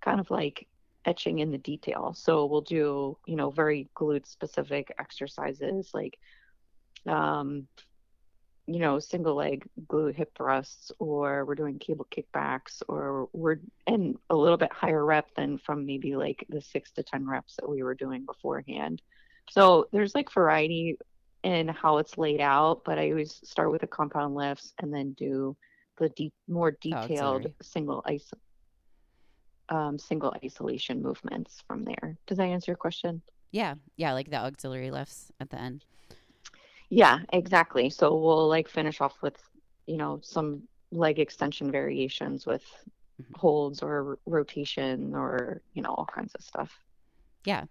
kind 0.00 0.20
of 0.20 0.30
like 0.30 0.66
etching 1.04 1.38
in 1.38 1.50
the 1.50 1.58
detail. 1.58 2.14
So 2.14 2.46
we'll 2.46 2.60
do 2.60 3.18
you 3.26 3.36
know 3.36 3.50
very 3.50 3.88
glute 3.96 4.26
specific 4.26 4.92
exercises 4.98 5.90
like 5.94 6.18
um 7.06 7.66
you 8.70 8.78
know, 8.78 9.00
single 9.00 9.34
leg 9.34 9.68
glute 9.86 10.14
hip 10.14 10.30
thrusts, 10.36 10.92
or 11.00 11.44
we're 11.44 11.56
doing 11.56 11.78
cable 11.80 12.06
kickbacks, 12.14 12.82
or 12.86 13.28
we're 13.32 13.58
in 13.88 14.16
a 14.28 14.36
little 14.36 14.56
bit 14.56 14.72
higher 14.72 15.04
rep 15.04 15.34
than 15.34 15.58
from 15.58 15.86
maybe 15.86 16.14
like 16.14 16.46
the 16.48 16.60
six 16.60 16.92
to 16.92 17.02
10 17.02 17.26
reps 17.26 17.56
that 17.56 17.68
we 17.68 17.82
were 17.82 17.96
doing 17.96 18.24
beforehand. 18.24 19.02
So 19.50 19.88
there's 19.92 20.14
like 20.14 20.32
variety 20.32 20.98
in 21.42 21.66
how 21.66 21.98
it's 21.98 22.16
laid 22.16 22.40
out, 22.40 22.82
but 22.84 22.98
I 22.98 23.10
always 23.10 23.40
start 23.42 23.72
with 23.72 23.80
the 23.80 23.88
compound 23.88 24.36
lifts 24.36 24.72
and 24.78 24.94
then 24.94 25.14
do 25.14 25.56
the 25.98 26.10
deep, 26.10 26.32
more 26.46 26.70
detailed 26.70 27.46
auxiliary. 27.46 27.54
single 27.62 28.02
ice, 28.06 28.30
um, 29.70 29.98
single 29.98 30.34
isolation 30.44 31.02
movements 31.02 31.62
from 31.66 31.84
there. 31.84 32.16
Does 32.26 32.38
that 32.38 32.44
answer 32.44 32.72
your 32.72 32.76
question? 32.76 33.22
Yeah, 33.52 33.74
yeah, 33.96 34.12
like 34.12 34.30
the 34.30 34.36
auxiliary 34.36 34.90
lifts 34.90 35.32
at 35.40 35.50
the 35.50 35.58
end. 35.60 35.84
Yeah, 36.88 37.20
exactly. 37.32 37.90
So 37.90 38.14
we'll 38.16 38.48
like 38.48 38.68
finish 38.68 39.00
off 39.00 39.16
with, 39.22 39.36
you 39.86 39.96
know, 39.96 40.20
some 40.22 40.62
leg 40.90 41.18
extension 41.18 41.70
variations 41.70 42.46
with 42.46 42.64
Mhm. 43.20 43.36
holds 43.36 43.82
or 43.82 44.18
rotation 44.26 45.14
or, 45.14 45.62
you 45.74 45.82
know, 45.82 45.94
all 45.94 46.06
kinds 46.06 46.34
of 46.34 46.42
stuff. 46.42 46.78
Yeah. 47.44 47.64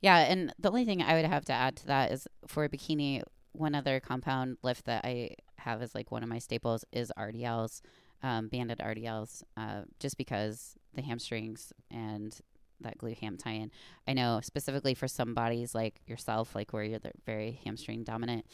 Yeah. 0.00 0.18
And 0.18 0.52
the 0.58 0.68
only 0.68 0.84
thing 0.84 1.00
I 1.02 1.14
would 1.14 1.24
have 1.24 1.44
to 1.46 1.52
add 1.52 1.76
to 1.76 1.86
that 1.86 2.12
is 2.12 2.28
for 2.46 2.64
a 2.64 2.68
bikini, 2.68 3.22
one 3.52 3.74
other 3.74 4.00
compound 4.00 4.58
lift 4.62 4.84
that 4.86 5.04
I 5.04 5.36
have 5.58 5.80
as 5.80 5.94
like 5.94 6.10
one 6.10 6.22
of 6.22 6.28
my 6.28 6.38
staples 6.38 6.84
is 6.92 7.12
RDLs, 7.16 7.80
um, 8.22 8.48
banded 8.48 8.78
RDLs, 8.78 9.42
uh, 9.56 9.82
just 10.00 10.16
because 10.16 10.74
the 10.94 11.02
hamstrings 11.02 11.72
and 11.90 12.38
that 12.80 12.98
glute 12.98 13.18
ham 13.18 13.36
tie 13.36 13.52
in. 13.52 13.70
I 14.06 14.12
know 14.12 14.40
specifically 14.42 14.94
for 14.94 15.08
some 15.08 15.32
bodies 15.34 15.74
like 15.74 16.00
yourself, 16.06 16.54
like 16.54 16.72
where 16.72 16.84
you're 16.84 17.00
very 17.24 17.58
hamstring 17.64 18.04
dominant, 18.04 18.44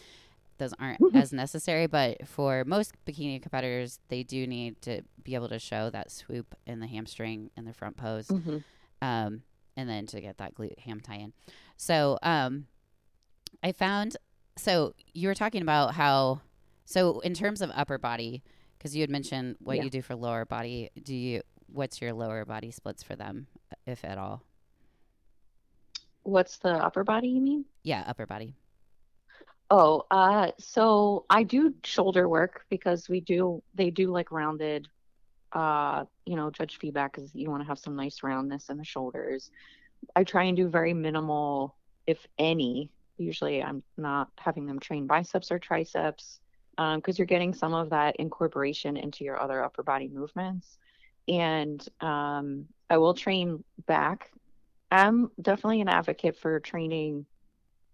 those 0.58 0.72
aren't 0.78 1.00
Mhm. 1.00 1.16
as 1.16 1.32
necessary. 1.32 1.86
But 1.86 2.28
for 2.28 2.64
most 2.64 2.94
bikini 3.04 3.40
competitors, 3.42 3.98
they 4.08 4.22
do 4.22 4.46
need 4.46 4.80
to 4.82 5.02
be 5.24 5.34
able 5.34 5.48
to 5.48 5.58
show 5.58 5.90
that 5.90 6.10
swoop 6.12 6.54
in 6.66 6.78
the 6.80 6.86
hamstring 6.86 7.50
in 7.56 7.64
the 7.64 7.72
front 7.72 7.96
pose 7.96 8.28
hmm 8.28 8.58
um, 9.00 9.42
and 9.76 9.88
then 9.88 10.06
to 10.06 10.20
get 10.20 10.38
that 10.38 10.54
glute 10.54 10.78
ham 10.80 11.00
tie 11.00 11.16
in. 11.16 11.32
So 11.76 12.18
um, 12.22 12.66
I 13.62 13.72
found 13.72 14.16
so 14.56 14.94
you 15.14 15.26
were 15.28 15.34
talking 15.34 15.62
about 15.62 15.94
how 15.94 16.40
so 16.84 17.20
in 17.20 17.32
terms 17.34 17.60
of 17.62 17.70
upper 17.74 17.98
body 17.98 18.42
because 18.82 18.96
you 18.96 19.02
had 19.02 19.10
mentioned 19.10 19.54
what 19.60 19.76
Yeah. 19.76 19.84
you 19.84 19.90
do 19.90 20.02
for 20.02 20.16
lower 20.16 20.44
body. 20.44 20.90
Do 21.00 21.14
you 21.14 21.42
what's 21.68 22.00
your 22.02 22.12
lower 22.12 22.44
body 22.44 22.72
splits 22.72 23.02
for 23.02 23.14
them, 23.14 23.46
if 23.86 24.04
at 24.04 24.18
all? 24.18 24.42
What's 26.24 26.58
the 26.58 26.72
upper 26.72 27.04
body 27.04 27.28
you 27.28 27.40
mean? 27.40 27.64
Yeah, 27.84 28.02
upper 28.06 28.26
body. 28.26 28.56
Oh, 29.70 30.04
uh, 30.10 30.50
so 30.58 31.24
I 31.30 31.44
do 31.44 31.74
shoulder 31.84 32.28
work 32.28 32.66
because 32.68 33.08
we 33.08 33.20
do, 33.20 33.62
they 33.74 33.90
do 33.90 34.10
like 34.10 34.30
rounded, 34.30 34.86
uh, 35.52 36.04
you 36.26 36.36
know, 36.36 36.50
judge 36.50 36.78
feedback 36.78 37.14
because 37.14 37.34
you 37.34 37.50
want 37.50 37.62
to 37.62 37.66
have 37.68 37.78
some 37.78 37.96
nice 37.96 38.22
roundness 38.22 38.68
in 38.68 38.76
the 38.76 38.84
shoulders. 38.84 39.50
I 40.14 40.24
try 40.24 40.44
and 40.44 40.56
do 40.56 40.68
very 40.68 40.92
minimal, 40.92 41.76
if 42.06 42.26
any. 42.38 42.90
Usually, 43.16 43.62
I'm 43.62 43.82
not 43.96 44.28
having 44.36 44.66
them 44.66 44.78
train 44.78 45.06
biceps 45.06 45.50
or 45.50 45.58
triceps 45.58 46.40
because 46.76 47.00
um, 47.08 47.14
you're 47.16 47.26
getting 47.26 47.52
some 47.54 47.74
of 47.74 47.90
that 47.90 48.16
incorporation 48.16 48.96
into 48.96 49.24
your 49.24 49.40
other 49.40 49.62
upper 49.62 49.82
body 49.82 50.08
movements. 50.08 50.78
And 51.28 51.86
um, 52.00 52.66
I 52.90 52.96
will 52.98 53.14
train 53.14 53.62
back. 53.86 54.30
I'm 54.90 55.30
definitely 55.40 55.80
an 55.80 55.88
advocate 55.88 56.36
for 56.36 56.60
training 56.60 57.26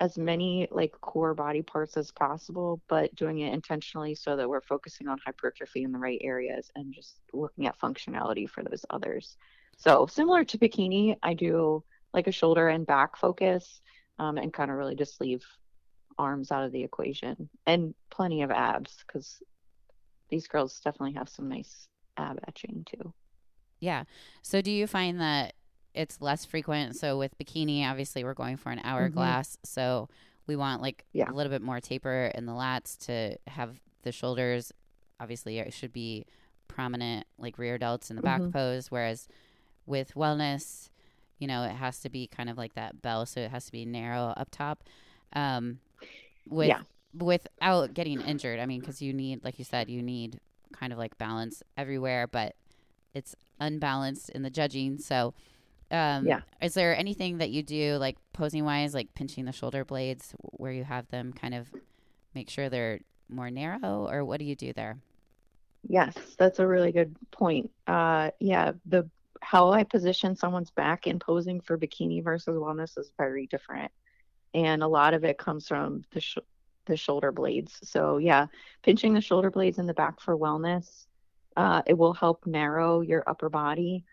as 0.01 0.17
many 0.17 0.69
like 0.71 0.93
core 1.01 1.35
body 1.35 1.62
parts 1.62 1.97
as 1.97 2.11
possible, 2.12 2.81
but 2.88 3.14
doing 3.14 3.41
it 3.41 3.53
intentionally 3.53 4.14
so 4.14 4.37
that 4.37 4.49
we're 4.49 4.61
focusing 4.61 5.09
on 5.09 5.19
hypertrophy 5.25 5.83
in 5.83 5.93
the 5.93 5.99
right 5.99 6.21
areas 6.23 6.71
and 6.77 6.95
just 6.95 7.21
looking 7.33 7.67
at 7.67 7.79
functionality 7.81 8.49
for 8.49 8.62
those 8.62 8.87
others. 8.91 9.37
So 9.77 10.07
similar 10.07 10.45
to 10.45 10.59
bikini, 10.59 11.17
I 11.23 11.35
do 11.35 11.83
like 12.14 12.27
a 12.27 12.33
shoulder 12.33 12.69
and 12.69 12.87
back 12.87 13.17
focus 13.17 13.81
um, 14.19 14.38
and 14.38 14.53
kind 14.53 14.71
of 14.71 14.77
really 14.77 14.95
just 14.95 15.21
leave 15.21 15.45
arms 16.19 16.51
out 16.51 16.65
of 16.65 16.73
the 16.73 16.83
equation 16.83 17.49
and 17.67 17.95
plenty 18.11 18.43
of 18.43 18.51
abs 18.51 19.05
because 19.07 19.43
these 20.29 20.47
girls 20.47 20.81
definitely 20.81 21.15
have 21.15 21.29
some 21.29 21.49
nice 21.49 21.89
ab 22.17 22.39
etching 22.47 22.85
too. 22.85 23.13
Yeah. 23.81 24.05
So 24.43 24.61
do 24.61 24.71
you 24.71 24.87
find 24.87 25.21
that 25.21 25.55
it's 25.99 26.21
less 26.21 26.45
frequent. 26.45 26.97
So 26.97 27.19
with 27.19 27.37
bikini, 27.39 27.85
obviously 27.85 28.23
we're 28.23 28.35
going 28.35 28.57
for 28.57 28.71
an 28.71 28.81
hourglass. 28.85 29.57
Mm-hmm. 29.57 29.65
So 29.65 30.09
we 30.47 30.55
want 30.55 30.81
like 30.81 31.05
yeah. 31.13 31.29
a 31.29 31.35
little 31.35 31.51
bit 31.51 31.61
more 31.61 31.81
taper 31.81 32.31
in 32.35 32.47
the 32.47 32.53
lats 32.53 32.97
to 33.07 33.37
have 33.51 33.81
the 34.03 34.13
shoulders. 34.13 34.73
Obviously, 35.19 35.59
it 35.59 35.73
should 35.73 35.93
be 35.93 36.25
prominent, 36.69 37.27
like 37.37 37.59
rear 37.59 37.79
delts 37.79 38.11
in 38.11 38.17
the 38.17 38.23
back 38.23 38.41
mm-hmm. 38.41 38.51
pose. 38.51 38.91
Whereas 38.91 39.27
with 39.87 40.15
wellness, 40.15 40.91
you 41.39 41.49
know, 41.49 41.65
it 41.65 41.73
has 41.73 41.99
to 42.01 42.09
be 42.09 42.29
kind 42.29 42.49
of 42.49 42.57
like 42.57 42.75
that 42.75 43.03
bell, 43.03 43.27
so 43.27 43.41
it 43.41 43.51
has 43.51 43.67
to 43.67 43.73
be 43.73 43.85
narrow 43.85 44.33
up 44.37 44.51
top. 44.51 44.85
Um, 45.33 45.81
with 46.49 46.69
yeah. 46.69 46.81
without 47.15 47.95
getting 47.95 48.21
injured. 48.21 48.61
I 48.61 48.67
mean, 48.67 48.81
because 48.81 49.01
you 49.03 49.13
need, 49.13 49.45
like 49.45 49.59
you 49.59 49.65
said, 49.65 49.89
you 49.89 50.03
need 50.03 50.41
kind 50.73 50.93
of 50.93 50.99
like 50.99 51.17
balance 51.19 51.63
everywhere, 51.77 52.27
but 52.27 52.55
it's 53.15 53.35
unbalanced 53.61 54.31
in 54.31 54.43
the 54.43 54.51
judging. 54.51 54.99
So 54.99 55.35
um, 55.91 56.27
yeah. 56.27 56.41
Is 56.61 56.75
there 56.75 56.97
anything 56.97 57.39
that 57.39 57.51
you 57.51 57.63
do, 57.63 57.97
like 57.97 58.19
posing 58.33 58.65
wise, 58.65 58.95
like 58.95 59.15
pinching 59.15 59.45
the 59.45 59.53
shoulder 59.53 59.85
blades, 59.85 60.35
where 60.39 60.73
you 60.73 60.85
have 60.85 61.09
them 61.09 61.33
kind 61.33 61.55
of 61.55 61.69
make 62.35 62.51
sure 62.51 62.69
they're 62.69 63.01
more 63.29 63.51
narrow, 63.51 64.09
or 64.11 64.25
what 64.25 64.39
do 64.39 64.45
you 64.45 64.55
do 64.55 64.73
there? 64.73 64.99
Yes, 65.87 66.15
that's 66.39 66.59
a 66.59 66.67
really 66.67 66.93
good 66.93 67.17
point. 67.31 67.71
Uh, 67.87 68.31
yeah, 68.41 68.73
the 68.87 69.09
how 69.41 69.71
I 69.71 69.85
position 69.85 70.37
someone's 70.37 70.71
back 70.71 71.07
in 71.07 71.19
posing 71.19 71.61
for 71.61 71.79
bikini 71.79 72.23
versus 72.23 72.57
wellness 72.57 72.99
is 72.99 73.13
very 73.17 73.47
different, 73.47 73.91
and 74.55 74.83
a 74.83 74.89
lot 74.89 75.15
of 75.15 75.25
it 75.25 75.39
comes 75.39 75.69
from 75.69 76.03
the 76.13 76.21
sh- 76.21 76.39
the 76.87 76.97
shoulder 76.97 77.31
blades. 77.31 77.79
So 77.85 78.19
yeah, 78.19 78.47
pinching 78.83 79.15
the 79.15 79.21
shoulder 79.21 79.51
blades 79.51 79.79
in 79.79 79.87
the 79.87 79.95
back 79.95 80.21
for 80.21 80.37
wellness, 80.37 81.07
uh, 81.57 81.83
it 81.87 81.97
will 81.97 82.15
help 82.15 82.47
narrow 82.47 83.01
your 83.01 83.23
upper 83.29 83.49
body. 83.49 84.05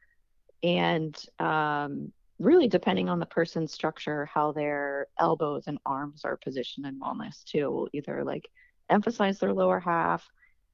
And 0.61 1.17
um, 1.39 2.11
really 2.39 2.67
depending 2.67 3.09
on 3.09 3.19
the 3.19 3.25
person's 3.25 3.71
structure 3.71 4.25
how 4.25 4.51
their 4.51 5.07
elbows 5.19 5.63
and 5.67 5.79
arms 5.85 6.25
are 6.25 6.37
positioned 6.37 6.85
in 6.85 6.99
wellness 6.99 7.43
too 7.43 7.71
will 7.71 7.89
either 7.93 8.23
like 8.23 8.47
emphasize 8.89 9.39
their 9.39 9.53
lower 9.53 9.79
half 9.79 10.27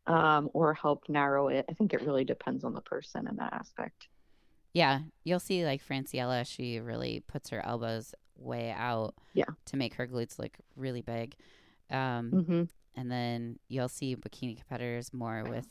um, 0.08 0.50
or 0.54 0.74
help 0.74 1.04
narrow 1.08 1.50
it. 1.50 1.66
I 1.70 1.74
think 1.74 1.94
it 1.94 2.02
really 2.02 2.26
depends 2.26 2.64
on 2.64 2.74
the 2.74 2.82
person 2.82 3.28
in 3.28 3.36
that 3.36 3.54
aspect. 3.54 4.08
Yeah 4.74 5.02
you'll 5.24 5.40
see 5.40 5.66
like 5.66 5.86
Francielle 5.86 6.48
she 6.48 6.80
really 6.80 7.24
puts 7.28 7.50
her 7.50 7.64
elbows 7.66 8.16
way 8.42 8.74
out 8.76 9.14
yeah 9.34 9.46
to 9.66 9.78
make 9.78 9.94
her 9.96 10.08
glutes 10.08 10.40
look 10.40 10.58
really 10.76 11.02
big 11.02 11.36
um, 11.90 12.32
mm-hmm. 12.32 12.64
and 12.96 13.12
then 13.12 13.60
you'll 13.68 13.90
see 13.90 14.16
bikini 14.16 14.58
competitors 14.58 15.14
more 15.14 15.44
with 15.48 15.68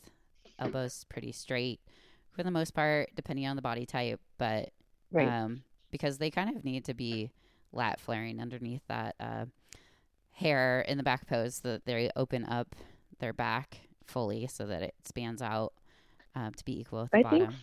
elbows 0.59 1.05
pretty 1.09 1.31
straight 1.31 1.79
for 2.31 2.43
the 2.43 2.51
most 2.51 2.73
part, 2.73 3.09
depending 3.15 3.45
on 3.47 3.55
the 3.55 3.61
body 3.61 3.85
type, 3.85 4.19
but 4.37 4.69
right. 5.11 5.27
um, 5.27 5.63
because 5.91 6.17
they 6.17 6.31
kind 6.31 6.55
of 6.55 6.63
need 6.63 6.85
to 6.85 6.93
be 6.93 7.31
lat 7.73 7.99
flaring 7.99 8.39
underneath 8.41 8.81
that 8.87 9.15
uh, 9.19 9.45
hair 10.31 10.81
in 10.81 10.97
the 10.97 11.03
back 11.03 11.27
pose 11.27 11.55
so 11.55 11.69
that 11.69 11.85
they 11.85 12.09
open 12.15 12.45
up 12.45 12.75
their 13.19 13.33
back 13.33 13.81
fully 14.05 14.47
so 14.47 14.65
that 14.65 14.81
it 14.81 14.95
spans 15.05 15.41
out 15.41 15.73
um, 16.35 16.53
to 16.53 16.65
be 16.65 16.79
equal 16.79 17.01
with 17.03 17.11
the 17.11 17.17
I 17.17 17.23
bottom. 17.23 17.39
Think, 17.39 17.53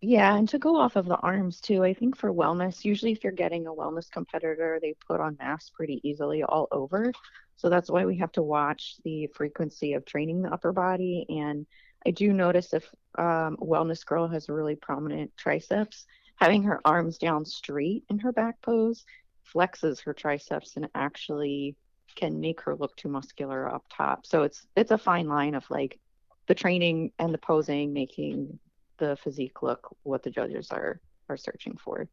yeah, 0.00 0.36
and 0.36 0.48
to 0.50 0.58
go 0.58 0.76
off 0.76 0.96
of 0.96 1.06
the 1.06 1.16
arms 1.16 1.60
too, 1.60 1.84
I 1.84 1.94
think 1.94 2.16
for 2.16 2.32
wellness, 2.32 2.84
usually 2.84 3.12
if 3.12 3.24
you're 3.24 3.32
getting 3.32 3.66
a 3.66 3.72
wellness 3.72 4.10
competitor, 4.10 4.78
they 4.80 4.94
put 5.06 5.20
on 5.20 5.36
masks 5.38 5.70
pretty 5.70 6.00
easily 6.02 6.42
all 6.42 6.68
over. 6.70 7.12
So 7.56 7.68
that's 7.68 7.90
why 7.90 8.04
we 8.06 8.16
have 8.18 8.32
to 8.32 8.42
watch 8.42 8.96
the 9.04 9.28
frequency 9.34 9.94
of 9.94 10.04
training 10.04 10.42
the 10.42 10.52
upper 10.52 10.72
body 10.72 11.26
and 11.28 11.66
I 12.06 12.10
do 12.10 12.32
notice 12.32 12.72
if 12.74 12.88
um, 13.16 13.56
Wellness 13.60 14.04
Girl 14.04 14.28
has 14.28 14.48
really 14.48 14.76
prominent 14.76 15.36
triceps, 15.36 16.06
having 16.36 16.62
her 16.64 16.80
arms 16.84 17.18
down 17.18 17.44
straight 17.44 18.04
in 18.08 18.18
her 18.20 18.32
back 18.32 18.60
pose 18.62 19.04
flexes 19.52 20.02
her 20.04 20.12
triceps 20.12 20.76
and 20.76 20.88
actually 20.94 21.74
can 22.14 22.40
make 22.40 22.60
her 22.62 22.74
look 22.76 22.96
too 22.96 23.08
muscular 23.08 23.72
up 23.72 23.84
top. 23.90 24.26
So 24.26 24.42
it's 24.42 24.66
it's 24.76 24.90
a 24.90 24.98
fine 24.98 25.28
line 25.28 25.54
of 25.54 25.68
like 25.70 25.98
the 26.46 26.54
training 26.54 27.12
and 27.18 27.32
the 27.32 27.38
posing 27.38 27.92
making 27.92 28.58
the 28.98 29.16
physique 29.16 29.62
look 29.62 29.96
what 30.02 30.22
the 30.22 30.30
judges 30.30 30.70
are 30.70 31.00
are 31.28 31.36
searching 31.36 31.76
for. 31.76 32.08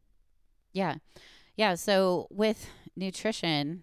Yeah. 0.72 0.96
Yeah, 1.56 1.74
so 1.74 2.26
with 2.30 2.68
nutrition, 2.96 3.82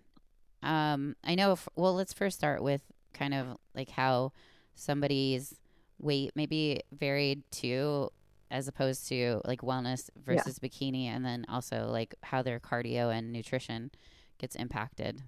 um 0.62 1.16
I 1.24 1.36
know 1.36 1.54
if, 1.54 1.68
well 1.76 1.94
let's 1.96 2.14
first 2.14 2.38
start 2.38 2.64
with 2.64 2.82
kind 3.14 3.34
of 3.34 3.58
like 3.76 3.90
how 3.90 4.32
somebody's 4.76 5.56
weight 6.00 6.32
maybe 6.36 6.82
varied 6.92 7.44
too 7.52 8.10
as 8.50 8.68
opposed 8.68 9.08
to 9.08 9.42
like 9.46 9.62
wellness 9.62 10.10
versus 10.16 10.60
yeah. 10.62 10.68
bikini 10.68 11.06
and 11.06 11.26
then 11.26 11.46
also 11.50 11.88
like 11.90 12.16
how 12.24 12.42
their 12.42 12.60
cardio 12.60 13.16
and 13.16 13.32
nutrition 13.32 13.92
gets 14.38 14.56
impacted 14.56 15.22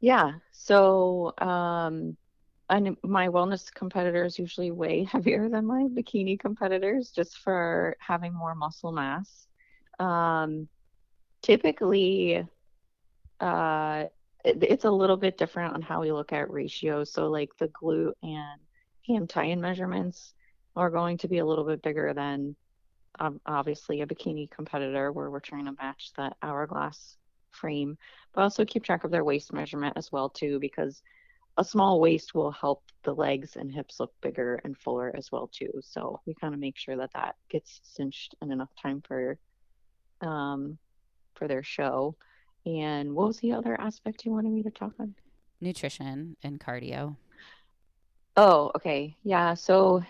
yeah 0.00 0.32
so 0.52 1.32
um 1.38 2.16
and 2.70 2.96
my 3.02 3.28
wellness 3.28 3.72
competitors 3.72 4.38
usually 4.38 4.70
way 4.70 5.04
heavier 5.12 5.48
than 5.48 5.66
my 5.66 5.84
bikini 5.84 6.38
competitors 6.38 7.10
just 7.10 7.38
for 7.38 7.96
having 8.00 8.32
more 8.32 8.54
muscle 8.54 8.92
mass 8.92 9.46
um 9.98 10.68
typically 11.42 12.46
uh 13.40 14.04
it, 14.44 14.62
it's 14.62 14.84
a 14.84 14.90
little 14.90 15.16
bit 15.16 15.38
different 15.38 15.74
on 15.74 15.82
how 15.82 16.00
we 16.00 16.12
look 16.12 16.32
at 16.32 16.50
ratios. 16.50 17.12
So 17.12 17.28
like 17.28 17.50
the 17.58 17.68
glute 17.68 18.14
and 18.22 18.60
ham 19.06 19.26
tie-in 19.26 19.60
measurements 19.60 20.34
are 20.76 20.90
going 20.90 21.18
to 21.18 21.28
be 21.28 21.38
a 21.38 21.46
little 21.46 21.64
bit 21.64 21.82
bigger 21.82 22.12
than 22.14 22.56
um, 23.20 23.40
obviously 23.46 24.00
a 24.00 24.06
bikini 24.06 24.50
competitor 24.50 25.12
where 25.12 25.30
we're 25.30 25.40
trying 25.40 25.66
to 25.66 25.74
match 25.80 26.12
that 26.16 26.36
hourglass 26.42 27.16
frame, 27.50 27.98
but 28.34 28.42
also 28.42 28.64
keep 28.64 28.84
track 28.84 29.04
of 29.04 29.10
their 29.10 29.24
waist 29.24 29.52
measurement 29.52 29.96
as 29.96 30.10
well 30.10 30.30
too 30.30 30.58
because 30.58 31.02
a 31.56 31.64
small 31.64 32.00
waist 32.00 32.34
will 32.34 32.50
help 32.50 32.82
the 33.04 33.14
legs 33.14 33.56
and 33.56 33.70
hips 33.70 34.00
look 34.00 34.12
bigger 34.22 34.60
and 34.64 34.76
fuller 34.78 35.12
as 35.14 35.30
well 35.30 35.48
too. 35.52 35.70
So 35.82 36.20
we 36.26 36.34
kind 36.34 36.54
of 36.54 36.60
make 36.60 36.78
sure 36.78 36.96
that 36.96 37.12
that 37.14 37.34
gets 37.50 37.80
cinched 37.82 38.34
in 38.40 38.50
enough 38.50 38.70
time 38.80 39.02
for 39.06 39.38
um, 40.20 40.78
for 41.34 41.48
their 41.48 41.62
show. 41.62 42.16
And 42.64 43.14
what 43.14 43.26
was 43.26 43.38
the 43.38 43.52
other 43.52 43.78
aspect 43.80 44.24
you 44.24 44.32
wanted 44.32 44.52
me 44.52 44.62
to 44.62 44.70
talk 44.70 44.92
on? 45.00 45.14
Nutrition 45.60 46.36
and 46.42 46.60
cardio. 46.60 47.16
Oh, 48.36 48.70
okay. 48.76 49.16
Yeah. 49.24 49.54
So, 49.54 50.02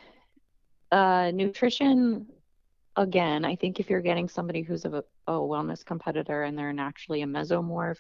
uh, 0.91 1.31
nutrition, 1.35 2.27
again, 2.95 3.45
I 3.45 3.57
think 3.57 3.81
if 3.81 3.91
you're 3.91 4.01
getting 4.01 4.29
somebody 4.29 4.63
who's 4.63 4.85
a, 4.85 5.03
a 5.27 5.33
wellness 5.33 5.85
competitor 5.85 6.43
and 6.43 6.57
they're 6.57 6.73
naturally 6.73 7.23
a 7.23 7.27
mesomorph, 7.27 7.99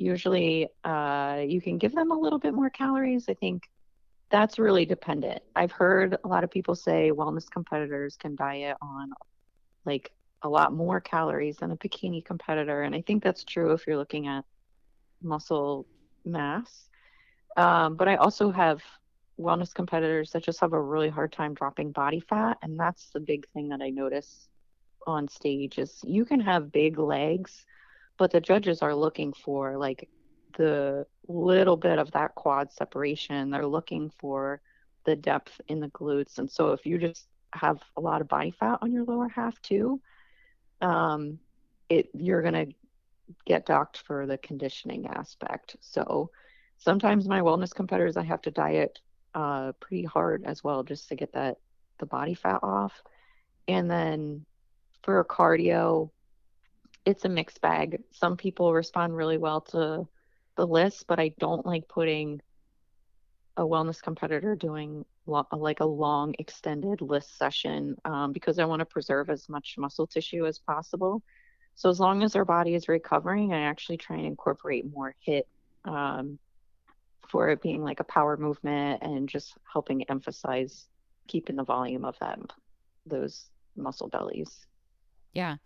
usually 0.00 0.68
uh, 0.84 1.42
you 1.46 1.60
can 1.60 1.78
give 1.78 1.94
them 1.94 2.10
a 2.10 2.18
little 2.18 2.38
bit 2.38 2.54
more 2.54 2.70
calories. 2.70 3.26
I 3.28 3.34
think 3.34 3.64
that's 4.30 4.58
really 4.58 4.86
dependent. 4.86 5.42
I've 5.54 5.72
heard 5.72 6.16
a 6.24 6.28
lot 6.28 6.44
of 6.44 6.50
people 6.50 6.74
say 6.74 7.10
wellness 7.10 7.50
competitors 7.50 8.16
can 8.16 8.36
diet 8.36 8.76
on 8.80 9.10
like 9.84 10.12
a 10.42 10.48
lot 10.48 10.72
more 10.72 11.00
calories 11.00 11.56
than 11.58 11.70
a 11.70 11.76
bikini 11.76 12.24
competitor. 12.24 12.82
And 12.82 12.94
I 12.94 13.02
think 13.02 13.22
that's 13.22 13.44
true 13.44 13.72
if 13.72 13.86
you're 13.86 13.96
looking 13.96 14.26
at 14.26 14.44
muscle 15.22 15.86
mass. 16.24 16.88
Um, 17.56 17.96
but 17.96 18.08
I 18.08 18.16
also 18.16 18.50
have 18.50 18.82
wellness 19.38 19.74
competitors 19.74 20.30
that 20.30 20.44
just 20.44 20.60
have 20.60 20.72
a 20.72 20.80
really 20.80 21.08
hard 21.08 21.32
time 21.32 21.54
dropping 21.54 21.92
body 21.92 22.20
fat. 22.20 22.58
And 22.62 22.78
that's 22.78 23.10
the 23.10 23.20
big 23.20 23.46
thing 23.52 23.68
that 23.70 23.82
I 23.82 23.90
notice 23.90 24.48
on 25.06 25.28
stage 25.28 25.78
is 25.78 26.00
you 26.04 26.24
can 26.24 26.40
have 26.40 26.72
big 26.72 26.98
legs, 26.98 27.64
but 28.20 28.30
the 28.30 28.40
judges 28.40 28.82
are 28.82 28.94
looking 28.94 29.32
for 29.32 29.78
like 29.78 30.06
the 30.58 31.06
little 31.26 31.78
bit 31.78 31.98
of 31.98 32.10
that 32.10 32.34
quad 32.34 32.70
separation. 32.70 33.48
They're 33.48 33.66
looking 33.66 34.10
for 34.10 34.60
the 35.06 35.16
depth 35.16 35.58
in 35.68 35.80
the 35.80 35.88
glutes. 35.88 36.36
And 36.36 36.48
so 36.50 36.72
if 36.72 36.84
you 36.84 36.98
just 36.98 37.28
have 37.54 37.80
a 37.96 38.00
lot 38.02 38.20
of 38.20 38.28
body 38.28 38.50
fat 38.50 38.80
on 38.82 38.92
your 38.92 39.04
lower 39.04 39.30
half 39.30 39.60
too, 39.62 40.02
um, 40.82 41.38
it 41.88 42.10
you're 42.12 42.42
gonna 42.42 42.66
get 43.46 43.64
docked 43.64 43.96
for 43.96 44.26
the 44.26 44.36
conditioning 44.36 45.06
aspect. 45.06 45.76
So 45.80 46.30
sometimes 46.76 47.26
my 47.26 47.40
wellness 47.40 47.74
competitors 47.74 48.18
I 48.18 48.24
have 48.24 48.42
to 48.42 48.50
diet 48.50 48.98
uh, 49.34 49.72
pretty 49.80 50.04
hard 50.04 50.44
as 50.44 50.62
well 50.62 50.82
just 50.82 51.08
to 51.08 51.16
get 51.16 51.32
that 51.32 51.56
the 51.98 52.04
body 52.06 52.34
fat 52.34 52.60
off. 52.62 53.02
And 53.66 53.90
then 53.90 54.44
for 55.04 55.24
cardio, 55.24 56.10
it's 57.04 57.24
a 57.24 57.28
mixed 57.28 57.60
bag. 57.60 58.02
Some 58.10 58.36
people 58.36 58.72
respond 58.72 59.16
really 59.16 59.38
well 59.38 59.60
to 59.62 60.06
the 60.56 60.66
LISS, 60.66 61.04
but 61.06 61.18
I 61.18 61.32
don't 61.38 61.64
like 61.64 61.88
putting 61.88 62.40
a 63.56 63.62
wellness 63.62 64.02
competitor 64.02 64.54
doing 64.54 65.04
lo- 65.26 65.46
like 65.52 65.80
a 65.80 65.86
long 65.86 66.34
extended 66.38 67.00
LISS 67.00 67.28
session 67.28 67.96
um, 68.04 68.32
because 68.32 68.58
I 68.58 68.64
want 68.64 68.80
to 68.80 68.86
preserve 68.86 69.30
as 69.30 69.48
much 69.48 69.74
muscle 69.78 70.06
tissue 70.06 70.46
as 70.46 70.58
possible. 70.58 71.22
So 71.74 71.88
as 71.88 72.00
long 72.00 72.22
as 72.22 72.32
their 72.32 72.44
body 72.44 72.74
is 72.74 72.88
recovering, 72.88 73.52
I 73.52 73.62
actually 73.62 73.96
try 73.96 74.16
and 74.16 74.26
incorporate 74.26 74.84
more 74.92 75.14
HIIT 75.26 75.44
um, 75.84 76.38
for 77.28 77.48
it 77.48 77.62
being 77.62 77.82
like 77.82 78.00
a 78.00 78.04
power 78.04 78.36
movement 78.36 79.02
and 79.02 79.28
just 79.28 79.54
helping 79.72 80.02
emphasize 80.10 80.88
keeping 81.26 81.56
the 81.56 81.64
volume 81.64 82.04
of 82.04 82.16
that 82.20 82.38
those 83.06 83.46
muscle 83.76 84.08
bellies. 84.08 84.66
Yeah. 85.32 85.56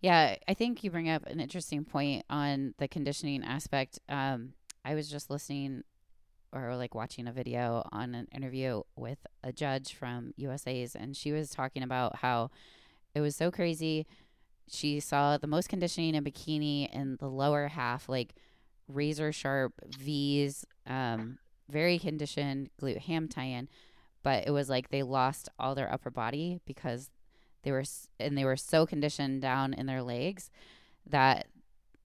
Yeah, 0.00 0.36
I 0.46 0.54
think 0.54 0.84
you 0.84 0.90
bring 0.90 1.08
up 1.08 1.26
an 1.26 1.40
interesting 1.40 1.84
point 1.84 2.24
on 2.30 2.74
the 2.78 2.86
conditioning 2.86 3.42
aspect. 3.42 3.98
Um, 4.08 4.52
I 4.84 4.94
was 4.94 5.10
just 5.10 5.28
listening 5.28 5.82
or 6.52 6.76
like 6.76 6.94
watching 6.94 7.26
a 7.26 7.32
video 7.32 7.86
on 7.92 8.14
an 8.14 8.26
interview 8.32 8.82
with 8.96 9.18
a 9.42 9.52
judge 9.52 9.94
from 9.94 10.32
USA's, 10.36 10.94
and 10.94 11.16
she 11.16 11.32
was 11.32 11.50
talking 11.50 11.82
about 11.82 12.16
how 12.16 12.50
it 13.14 13.20
was 13.20 13.36
so 13.36 13.50
crazy. 13.50 14.06
She 14.70 15.00
saw 15.00 15.36
the 15.36 15.46
most 15.46 15.68
conditioning 15.68 16.14
in 16.14 16.24
bikini 16.24 16.92
in 16.94 17.16
the 17.18 17.28
lower 17.28 17.68
half, 17.68 18.08
like 18.08 18.34
razor 18.86 19.32
sharp 19.32 19.74
V's, 19.98 20.64
um, 20.86 21.38
very 21.68 21.98
conditioned 21.98 22.70
glute 22.80 22.98
ham 22.98 23.28
tie 23.28 23.44
in, 23.44 23.68
but 24.22 24.46
it 24.46 24.50
was 24.52 24.70
like 24.70 24.88
they 24.90 25.02
lost 25.02 25.48
all 25.58 25.74
their 25.74 25.92
upper 25.92 26.10
body 26.10 26.60
because 26.66 27.10
they 27.68 27.72
were 27.72 27.84
and 28.18 28.36
they 28.38 28.44
were 28.44 28.56
so 28.56 28.86
conditioned 28.86 29.42
down 29.42 29.74
in 29.74 29.84
their 29.86 30.02
legs 30.02 30.50
that 31.06 31.46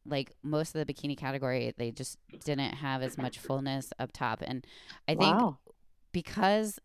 like 0.05 0.33
most 0.43 0.75
of 0.75 0.85
the 0.85 0.93
bikini 0.93 1.17
category 1.17 1.73
they 1.77 1.89
just 1.89 2.17
didn't 2.43 2.73
have 2.75 3.01
as 3.01 3.17
much 3.17 3.39
fullness 3.39 3.93
up 3.99 4.11
top 4.11 4.41
and 4.45 4.67
i 5.07 5.15
think 5.15 5.37
Wow. 5.37 5.57
because 6.11 6.79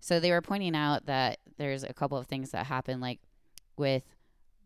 so 0.00 0.18
they 0.18 0.32
were 0.32 0.40
pointing 0.42 0.74
out 0.74 1.06
that 1.06 1.38
there's 1.56 1.84
a 1.84 1.94
couple 1.94 2.18
of 2.18 2.26
things 2.26 2.50
that 2.50 2.66
happen 2.66 3.00
like 3.00 3.20
with 3.76 4.02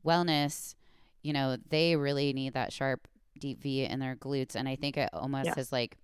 wellness 0.06 0.74
you 1.22 1.34
know 1.34 1.56
they 1.68 1.96
really 1.96 2.32
need 2.32 2.54
that 2.54 2.72
sharp 2.72 3.06
deep 3.38 3.60
v 3.60 3.84
in 3.84 3.98
their 4.00 4.16
glutes 4.16 4.54
and 4.56 4.66
i 4.68 4.76
think 4.76 4.96
it 4.96 5.10
almost 5.12 5.46
Yes. 5.46 5.56
has 5.56 5.72
like 5.72 5.98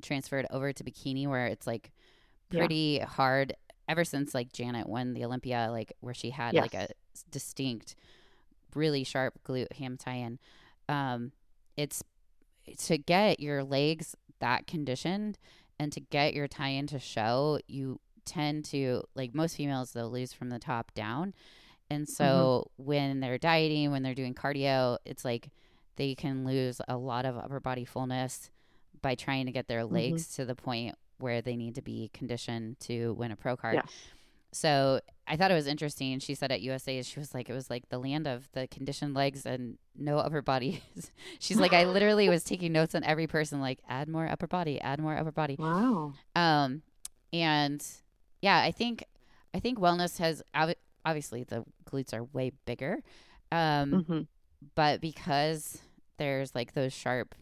transferred 0.00 0.46
over 0.50 0.72
to 0.72 0.84
bikini 0.84 1.26
where 1.26 1.46
it's 1.46 1.66
like 1.66 1.90
Yeah. 2.50 2.60
pretty 2.60 3.00
hard 3.00 3.54
ever 3.88 4.04
since 4.04 4.34
like 4.34 4.52
janet 4.52 4.88
won 4.88 5.14
the 5.14 5.24
olympia 5.24 5.68
like 5.70 5.92
where 6.00 6.14
she 6.14 6.30
had 6.30 6.54
like 6.62 6.74
a 6.74 6.88
distinct 7.30 7.96
really 8.74 9.02
sharp 9.02 9.34
glute 9.46 9.72
ham 9.72 9.96
tie-in 9.96 10.38
um 10.88 11.32
it's 11.76 12.02
to 12.76 12.98
get 12.98 13.40
your 13.40 13.64
legs 13.64 14.14
that 14.40 14.66
conditioned 14.66 15.38
and 15.78 15.92
to 15.92 16.00
get 16.00 16.34
your 16.34 16.46
tie-in 16.48 16.86
to 16.88 16.98
show 16.98 17.58
you 17.66 17.98
tend 18.24 18.64
to 18.66 19.02
like 19.14 19.34
most 19.34 19.56
females 19.56 19.92
they'll 19.92 20.10
lose 20.10 20.32
from 20.32 20.50
the 20.50 20.58
top 20.58 20.92
down. 20.94 21.32
And 21.90 22.06
so 22.06 22.70
when 22.76 23.20
they're 23.20 23.38
dieting 23.38 23.90
when 23.90 24.02
they're 24.02 24.14
doing 24.14 24.34
cardio 24.34 24.98
it's 25.06 25.24
like 25.24 25.48
they 25.96 26.14
can 26.14 26.44
lose 26.44 26.80
a 26.86 26.96
lot 26.98 27.24
of 27.24 27.38
upper 27.38 27.60
body 27.60 27.86
fullness 27.86 28.50
by 29.00 29.14
trying 29.14 29.46
to 29.46 29.52
get 29.52 29.68
their 29.68 29.84
legs 29.84 30.34
to 30.36 30.44
the 30.44 30.54
point 30.54 30.96
where 31.18 31.40
they 31.42 31.56
need 31.56 31.74
to 31.74 31.82
be 31.82 32.10
conditioned 32.12 32.78
to 32.80 33.12
win 33.14 33.30
a 33.32 33.36
pro 33.36 33.56
card 33.56 33.74
Yes. 33.76 33.92
so 34.52 35.00
I 35.26 35.36
thought 35.36 35.50
it 35.50 35.54
was 35.54 35.66
interesting. 35.66 36.18
She 36.20 36.34
said 36.34 36.50
at 36.50 36.62
USA, 36.62 37.02
she 37.02 37.20
was 37.20 37.34
like, 37.34 37.50
it 37.50 37.52
was 37.52 37.68
like 37.68 37.90
the 37.90 37.98
land 37.98 38.26
of 38.26 38.50
the 38.52 38.66
conditioned 38.66 39.12
legs 39.14 39.44
and 39.44 39.76
no 39.94 40.16
upper 40.16 40.40
body. 40.40 40.82
She's 41.38 41.58
like, 41.60 41.74
I 41.74 41.84
literally 41.84 42.30
was 42.30 42.44
taking 42.44 42.72
notes 42.72 42.94
on 42.94 43.04
every 43.04 43.26
person, 43.26 43.60
like, 43.60 43.80
add 43.86 44.08
more 44.08 44.26
upper 44.26 44.46
body, 44.46 44.80
add 44.80 45.00
more 45.00 45.14
upper 45.18 45.32
body. 45.32 45.56
Wow. 45.58 46.14
Um, 46.34 46.80
and 47.30 47.84
yeah, 48.40 48.58
I 48.58 48.70
think, 48.72 49.04
I 49.52 49.60
think 49.60 49.78
wellness 49.78 50.16
has 50.18 50.42
ob- 50.56 50.76
obviously 51.04 51.44
the 51.44 51.66
glutes 51.84 52.14
are 52.14 52.24
way 52.24 52.52
bigger, 52.64 53.02
um, 53.52 54.04
hmm 54.08 54.20
but 54.74 55.02
because 55.02 55.78
there's 56.16 56.54
like 56.54 56.72
those 56.72 56.92
sharp 56.94 57.34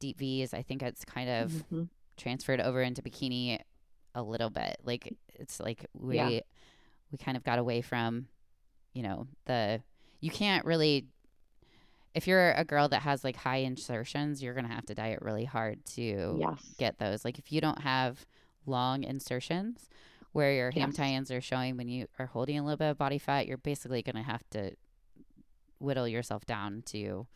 deep 0.00 0.18
V's, 0.18 0.54
I 0.54 0.62
think 0.62 0.82
it's 0.82 1.04
kind 1.04 1.28
of 1.28 1.52
hmm 1.68 1.82
transferred 2.16 2.60
over 2.60 2.82
into 2.82 3.02
bikini 3.02 3.58
a 4.14 4.22
little 4.22 4.50
bit. 4.50 4.76
Like 4.84 5.14
it's 5.34 5.58
like 5.60 5.86
we 5.94 6.16
Yeah. 6.16 6.40
we 7.10 7.18
kind 7.18 7.36
of 7.36 7.44
got 7.44 7.58
away 7.58 7.80
from, 7.80 8.26
you 8.92 9.02
know, 9.02 9.26
the 9.46 9.82
you 10.20 10.30
can't 10.30 10.64
really 10.64 11.06
if 12.14 12.26
you're 12.26 12.52
a 12.52 12.64
girl 12.64 12.88
that 12.90 13.00
has 13.02 13.24
like 13.24 13.36
high 13.36 13.56
insertions, 13.58 14.42
you're 14.42 14.52
gonna 14.54 14.68
have 14.68 14.84
to 14.86 14.94
diet 14.94 15.20
really 15.22 15.44
hard 15.46 15.84
to 15.86 16.36
Yes. 16.38 16.74
get 16.78 16.98
those. 16.98 17.24
Like 17.24 17.38
if 17.38 17.50
you 17.50 17.60
don't 17.60 17.80
have 17.82 18.26
long 18.66 19.02
insertions 19.02 19.88
where 20.32 20.52
your 20.52 20.70
ham 20.70 20.90
Yes. 20.90 20.96
tie-ins 20.96 21.30
are 21.30 21.40
showing 21.40 21.76
when 21.76 21.88
you 21.88 22.06
are 22.18 22.26
holding 22.26 22.58
a 22.58 22.62
little 22.62 22.76
bit 22.76 22.90
of 22.90 22.98
body 22.98 23.18
fat, 23.18 23.46
you're 23.46 23.56
basically 23.58 24.02
gonna 24.02 24.22
have 24.22 24.42
to 24.50 24.72
whittle 25.78 26.06
yourself 26.06 26.44
down 26.46 26.82
to 26.86 27.26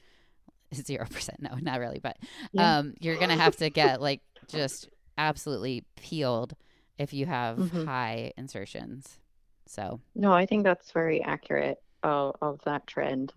zero 0.86 1.06
percent. 1.06 1.40
No, 1.42 1.54
not 1.60 1.80
really, 1.80 1.98
but 2.00 2.16
Yeah. 2.52 2.78
um, 2.78 2.94
you're 3.00 3.16
gonna 3.16 3.36
have 3.36 3.56
to 3.56 3.70
get 3.70 4.00
like 4.00 4.20
just 4.48 4.88
absolutely 5.18 5.84
peeled 5.96 6.54
if 6.98 7.12
you 7.12 7.26
have 7.26 7.58
Mhm. 7.58 7.84
high 7.86 8.32
insertions. 8.36 9.18
So 9.66 10.00
No, 10.14 10.32
I 10.32 10.46
think 10.46 10.64
that's 10.64 10.92
very 10.92 11.22
accurate 11.22 11.78
of, 12.02 12.36
of 12.40 12.60
that 12.64 12.86
trend. 12.86 13.32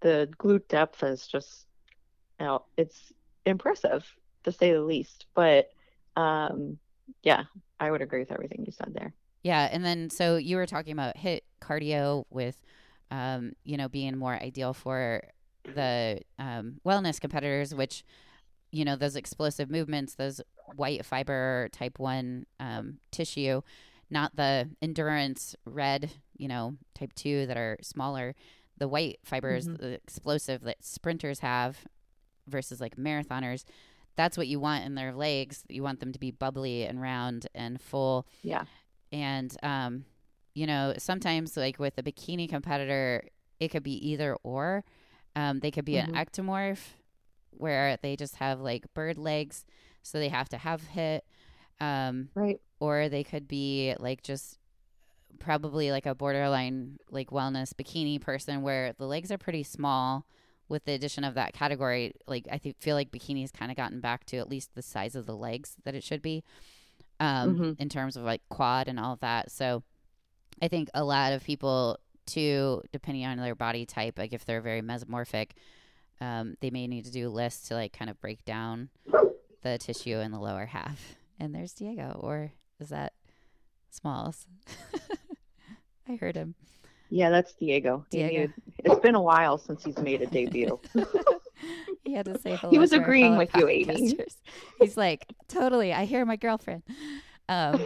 The 0.00 0.28
glute 0.38 0.68
depth 0.68 1.02
is 1.02 1.26
just, 1.26 1.66
you 2.40 2.46
know, 2.46 2.64
it's 2.76 3.12
impressive 3.46 4.06
to 4.44 4.52
say 4.52 4.72
the 4.72 4.82
least. 4.82 5.26
But 5.34 5.68
um, 6.16 6.78
yeah, 7.22 7.44
I 7.80 7.90
would 7.90 8.02
agree 8.02 8.20
with 8.20 8.32
everything 8.32 8.64
you 8.66 8.72
said 8.72 8.94
there. 8.94 9.14
yeah, 9.42 9.68
and 9.70 9.84
then 9.84 10.10
so 10.10 10.36
you 10.36 10.56
were 10.56 10.66
talking 10.66 10.92
about 10.92 11.16
HIIT 11.16 11.40
cardio 11.60 12.24
with, 12.30 12.60
um, 13.10 13.52
you 13.64 13.76
know, 13.76 13.88
being 13.88 14.16
more 14.16 14.34
ideal 14.34 14.72
for 14.72 15.22
the 15.64 16.20
um, 16.38 16.80
wellness 16.84 17.20
competitors, 17.20 17.74
which 17.74 18.04
you 18.70 18.84
know 18.84 18.96
those 18.96 19.16
explosive 19.16 19.70
movements, 19.70 20.14
those 20.14 20.40
white 20.76 21.04
fiber 21.04 21.68
type 21.72 21.98
one 21.98 22.46
um, 22.60 22.98
tissue, 23.10 23.62
not 24.10 24.34
the 24.36 24.68
endurance 24.82 25.54
red, 25.64 26.10
you 26.36 26.48
know, 26.48 26.74
type 26.94 27.12
two 27.14 27.46
that 27.46 27.56
are 27.56 27.78
smaller. 27.82 28.34
The 28.78 28.88
white 28.88 29.20
fibers, 29.24 29.68
Mhm. 29.68 29.78
the 29.78 29.88
explosive 29.92 30.62
that 30.62 30.84
sprinters 30.84 31.38
have 31.40 31.78
versus 32.48 32.80
like 32.80 32.96
marathoners. 32.96 33.64
That's 34.16 34.36
what 34.36 34.48
you 34.48 34.58
want 34.60 34.84
in 34.84 34.94
their 34.96 35.12
legs. 35.12 35.64
You 35.68 35.82
want 35.82 36.00
them 36.00 36.12
to 36.12 36.18
be 36.18 36.30
bubbly 36.32 36.84
and 36.84 37.00
round 37.00 37.46
and 37.54 37.80
full. 37.80 38.26
Yeah. 38.42 38.64
And 39.12 39.56
um, 39.62 40.04
you 40.54 40.66
know, 40.66 40.94
sometimes 40.98 41.56
like 41.56 41.78
with 41.78 41.96
a 41.98 42.02
bikini 42.02 42.48
competitor, 42.48 43.28
it 43.60 43.68
could 43.68 43.82
be 43.84 43.94
either 44.10 44.36
or. 44.42 44.84
Um, 45.36 45.60
they 45.60 45.70
could 45.70 45.84
be 45.84 45.94
Mhm. 45.94 46.08
an 46.08 46.14
ectomorph 46.14 46.94
where 47.50 47.96
they 48.02 48.16
just 48.16 48.36
have 48.36 48.60
like 48.60 48.92
bird 48.94 49.16
legs, 49.18 49.64
so 50.02 50.18
they 50.18 50.28
have 50.28 50.48
to 50.50 50.58
have 50.58 50.82
HIIT. 50.94 51.20
Um, 51.80 52.28
Right. 52.34 52.60
or 52.80 53.08
they 53.08 53.24
could 53.24 53.48
be 53.48 53.94
like 53.98 54.22
just 54.22 54.58
probably 55.40 55.90
like 55.90 56.06
a 56.06 56.14
borderline 56.14 56.96
like 57.10 57.30
wellness 57.30 57.72
bikini 57.74 58.20
person 58.20 58.62
where 58.62 58.92
the 58.92 59.06
legs 59.06 59.32
are 59.32 59.38
pretty 59.38 59.64
small 59.64 60.24
with 60.68 60.84
the 60.84 60.92
addition 60.92 61.24
of 61.24 61.34
that 61.34 61.52
category 61.52 62.12
like 62.28 62.46
i 62.52 62.56
think 62.56 62.80
feel 62.80 62.94
like 62.94 63.10
bikinis 63.10 63.52
kind 63.52 63.70
of 63.72 63.76
gotten 63.76 64.00
back 64.00 64.24
to 64.24 64.36
at 64.36 64.48
least 64.48 64.70
the 64.76 64.80
size 64.82 65.16
of 65.16 65.26
the 65.26 65.36
legs 65.36 65.74
that 65.84 65.94
it 65.94 66.04
should 66.04 66.22
be 66.22 66.44
um 67.18 67.56
Mhm. 67.56 67.80
in 67.80 67.88
terms 67.88 68.16
of 68.16 68.22
like 68.22 68.40
quad 68.48 68.86
and 68.86 68.98
all 69.00 69.12
of 69.14 69.20
that 69.20 69.50
so 69.50 69.82
i 70.62 70.68
think 70.68 70.88
a 70.94 71.02
lot 71.02 71.32
of 71.32 71.42
people 71.42 71.98
too 72.26 72.82
depending 72.92 73.24
on 73.24 73.36
their 73.38 73.54
body 73.54 73.84
type 73.86 74.18
like 74.18 74.32
if 74.32 74.44
they're 74.44 74.60
very 74.60 74.80
mesomorphic 74.82 75.50
um 76.20 76.56
they 76.60 76.70
may 76.70 76.86
need 76.86 77.04
to 77.04 77.10
do 77.12 77.28
lists 77.28 77.68
to 77.68 77.74
like 77.74 77.92
kind 77.92 78.10
of 78.10 78.20
break 78.20 78.44
down 78.44 78.88
the 79.62 79.78
tissue 79.78 80.18
in 80.18 80.30
the 80.30 80.38
lower 80.38 80.66
half 80.66 81.16
and 81.38 81.54
there's 81.54 81.72
diego 81.72 82.18
or 82.22 82.52
is 82.80 82.88
that 82.88 83.12
smalls 83.90 84.46
i 86.08 86.16
heard 86.16 86.36
him 86.36 86.54
Yeah, 87.10 87.30
that's 87.30 87.52
Diego. 87.54 88.04
Diego. 88.10 88.52
it's 88.78 89.00
been 89.00 89.14
a 89.14 89.22
while 89.22 89.56
since 89.56 89.84
he's 89.84 89.98
made 89.98 90.20
a 90.22 90.26
debut. 90.26 90.80
he 92.04 92.12
had 92.12 92.24
to 92.24 92.36
say 92.40 92.56
hello. 92.56 92.70
He 92.72 92.78
was 92.78 92.90
to 92.90 92.96
agreeing 92.96 93.36
with 93.36 93.54
you, 93.54 93.68
Amy. 93.68 94.16
He's 94.80 94.96
like, 94.96 95.26
totally. 95.46 95.92
I 95.92 96.06
hear 96.06 96.24
my 96.24 96.34
girlfriend. 96.34 96.82
Um, 97.48 97.78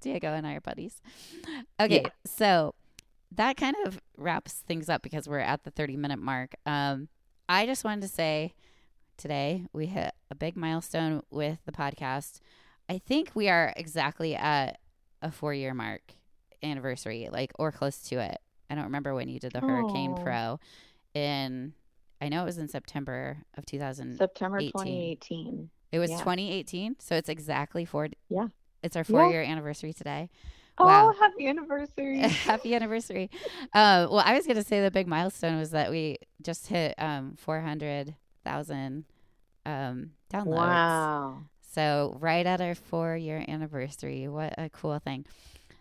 Diego 0.00 0.28
and 0.28 0.46
I 0.46 0.54
are 0.54 0.60
buddies. 0.60 1.02
Okay, 1.78 2.02
yeah. 2.02 2.08
so 2.24 2.74
that 3.32 3.56
kind 3.56 3.76
of 3.86 4.00
wraps 4.16 4.54
things 4.54 4.88
up 4.88 5.02
because 5.02 5.28
we're 5.28 5.38
at 5.38 5.64
the 5.64 5.70
30 5.70 5.96
minute 5.96 6.18
mark. 6.18 6.54
Um, 6.66 7.08
I 7.48 7.66
just 7.66 7.84
wanted 7.84 8.02
to 8.02 8.08
say 8.08 8.54
today 9.16 9.66
we 9.72 9.86
hit 9.86 10.12
a 10.30 10.34
big 10.34 10.56
milestone 10.56 11.22
with 11.30 11.58
the 11.64 11.72
podcast. 11.72 12.40
I 12.88 12.98
think 12.98 13.30
we 13.34 13.48
are 13.48 13.72
exactly 13.76 14.34
at 14.34 14.78
a 15.22 15.30
four 15.30 15.54
year 15.54 15.74
mark 15.74 16.02
anniversary, 16.62 17.28
like 17.30 17.52
or 17.58 17.70
close 17.70 17.98
to 18.08 18.18
it. 18.18 18.38
I 18.68 18.74
don't 18.74 18.84
remember 18.84 19.14
when 19.14 19.28
you 19.28 19.38
did 19.38 19.52
the 19.52 19.60
Hurricane 19.60 20.14
oh. 20.16 20.22
Pro 20.22 20.60
in 21.14 21.74
I 22.20 22.28
know 22.28 22.42
it 22.42 22.46
was 22.46 22.58
in 22.58 22.68
September 22.68 23.38
of 23.56 23.64
2000. 23.64 24.18
September 24.18 24.60
2018. 24.60 25.70
It 25.92 25.98
was 25.98 26.10
yeah. 26.10 26.18
2018, 26.18 26.96
so 27.00 27.16
it's 27.16 27.28
exactly 27.28 27.84
four. 27.84 28.08
Yeah, 28.28 28.48
it's 28.82 28.94
our 28.94 29.04
four 29.04 29.24
yeah. 29.24 29.30
year 29.30 29.42
anniversary 29.42 29.92
today. 29.92 30.30
Oh, 30.80 30.86
wow. 30.86 31.14
happy 31.18 31.46
anniversary! 31.46 32.18
happy 32.20 32.74
anniversary. 32.74 33.30
Uh, 33.74 34.06
well, 34.10 34.22
I 34.24 34.34
was 34.34 34.46
going 34.46 34.56
to 34.56 34.64
say 34.64 34.80
the 34.80 34.90
big 34.90 35.06
milestone 35.06 35.58
was 35.58 35.70
that 35.72 35.90
we 35.90 36.18
just 36.42 36.66
hit 36.68 36.94
um, 36.98 37.34
400,000 37.36 39.04
um, 39.66 40.10
downloads. 40.32 40.46
Wow! 40.46 41.38
So 41.72 42.16
right 42.20 42.46
at 42.46 42.60
our 42.60 42.74
four 42.74 43.16
year 43.16 43.44
anniversary, 43.46 44.26
what 44.28 44.54
a 44.58 44.70
cool 44.70 44.98
thing! 44.98 45.26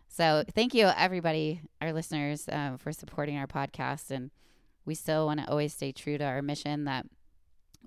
So 0.07 0.43
thank 0.53 0.73
you, 0.73 0.87
everybody, 0.97 1.61
our 1.81 1.93
listeners, 1.93 2.49
um, 2.51 2.77
for 2.77 2.91
supporting 2.91 3.37
our 3.37 3.47
podcast 3.47 4.11
and 4.11 4.31
we 4.85 4.95
still 4.95 5.27
want 5.27 5.39
to 5.39 5.49
always 5.49 5.73
stay 5.73 5.91
true 5.91 6.17
to 6.17 6.23
our 6.23 6.41
mission 6.41 6.85
that 6.85 7.05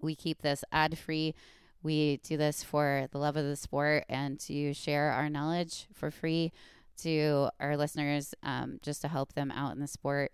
we 0.00 0.14
keep 0.14 0.40
this 0.40 0.64
ad 0.72 0.96
free. 0.98 1.34
We 1.82 2.18
do 2.22 2.36
this 2.36 2.62
for 2.62 3.08
the 3.10 3.18
love 3.18 3.36
of 3.36 3.44
the 3.44 3.56
sport 3.56 4.04
and 4.08 4.38
to 4.40 4.72
share 4.72 5.10
our 5.10 5.28
knowledge 5.28 5.88
for 5.92 6.10
free 6.12 6.52
to 6.98 7.48
our 7.60 7.76
listeners, 7.76 8.34
um, 8.42 8.78
just 8.82 9.02
to 9.02 9.08
help 9.08 9.34
them 9.34 9.50
out 9.50 9.74
in 9.74 9.80
the 9.80 9.86
sport 9.86 10.32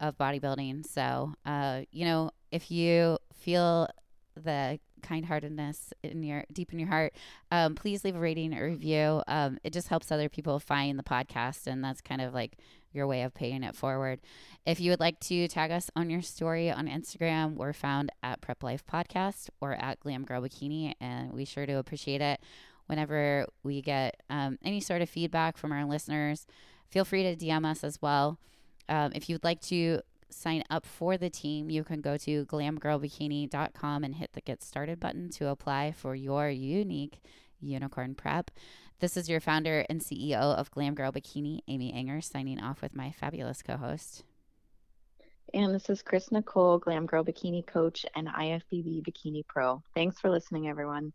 of 0.00 0.16
bodybuilding. 0.18 0.86
So, 0.86 1.34
uh, 1.46 1.82
you 1.90 2.04
know, 2.04 2.30
if 2.50 2.70
you 2.70 3.18
feel 3.32 3.88
the 4.36 4.78
kind-heartedness 5.02 5.92
in 6.02 6.22
your 6.22 6.44
deep 6.50 6.72
in 6.72 6.78
your 6.78 6.88
heart 6.88 7.12
um, 7.50 7.74
please 7.74 8.04
leave 8.04 8.16
a 8.16 8.18
rating 8.18 8.56
or 8.56 8.64
review 8.64 9.22
um, 9.28 9.58
it 9.62 9.70
just 9.70 9.88
helps 9.88 10.10
other 10.10 10.30
people 10.30 10.58
find 10.58 10.98
the 10.98 11.02
podcast 11.02 11.66
and 11.66 11.84
that's 11.84 12.00
kind 12.00 12.22
of 12.22 12.32
like 12.32 12.56
your 12.94 13.06
way 13.06 13.22
of 13.22 13.34
paying 13.34 13.62
it 13.62 13.76
forward. 13.76 14.20
If 14.64 14.80
you 14.80 14.90
would 14.90 15.00
like 15.00 15.20
to 15.20 15.48
tag 15.48 15.70
us 15.70 15.90
on 15.96 16.08
your 16.08 16.22
story 16.22 16.70
on 16.70 16.86
Instagram, 16.86 17.56
we're 17.56 17.72
found 17.72 18.10
at 18.22 18.40
Prep 18.40 18.62
Life 18.62 18.86
Podcast 18.86 19.50
or 19.60 19.74
at 19.74 20.00
Glam 20.00 20.24
Girl 20.24 20.40
Bikini, 20.40 20.94
and 21.00 21.32
we 21.32 21.44
sure 21.44 21.66
do 21.66 21.78
appreciate 21.78 22.20
it. 22.20 22.40
Whenever 22.86 23.46
we 23.62 23.82
get 23.82 24.22
um, 24.28 24.58
any 24.62 24.80
sort 24.80 25.02
of 25.02 25.08
feedback 25.08 25.56
from 25.56 25.72
our 25.72 25.84
listeners, 25.84 26.46
feel 26.88 27.04
free 27.04 27.22
to 27.22 27.36
DM 27.36 27.64
us 27.64 27.82
as 27.82 28.00
well. 28.02 28.38
Um, 28.88 29.12
if 29.14 29.28
you'd 29.28 29.44
like 29.44 29.60
to 29.62 30.00
sign 30.28 30.64
up 30.70 30.84
for 30.84 31.16
the 31.16 31.30
team, 31.30 31.70
you 31.70 31.84
can 31.84 32.00
go 32.00 32.16
to 32.18 32.44
glamgirlbikini.com 32.46 34.04
and 34.04 34.14
hit 34.14 34.32
the 34.32 34.40
Get 34.40 34.62
Started 34.62 35.00
button 35.00 35.30
to 35.30 35.48
apply 35.48 35.92
for 35.92 36.14
your 36.14 36.50
unique 36.50 37.20
unicorn 37.60 38.14
prep. 38.14 38.50
This 39.00 39.16
is 39.16 39.28
your 39.28 39.40
founder 39.40 39.84
and 39.88 40.00
CEO 40.00 40.34
of 40.34 40.70
Glam 40.70 40.94
Girl 40.94 41.12
Bikini, 41.12 41.60
Amy 41.68 41.92
Ehinger, 41.92 42.22
signing 42.22 42.60
off 42.60 42.82
with 42.82 42.94
my 42.94 43.10
fabulous 43.10 43.62
co 43.62 43.76
host. 43.76 44.24
And 45.52 45.74
this 45.74 45.88
is 45.88 46.02
Chris 46.02 46.32
Nicole, 46.32 46.78
Glam 46.78 47.06
Girl 47.06 47.24
Bikini 47.24 47.66
Coach 47.66 48.06
and 48.14 48.28
IFBB 48.28 49.02
Bikini 49.02 49.46
Pro. 49.46 49.82
Thanks 49.94 50.18
for 50.20 50.30
listening, 50.30 50.68
everyone. 50.68 51.12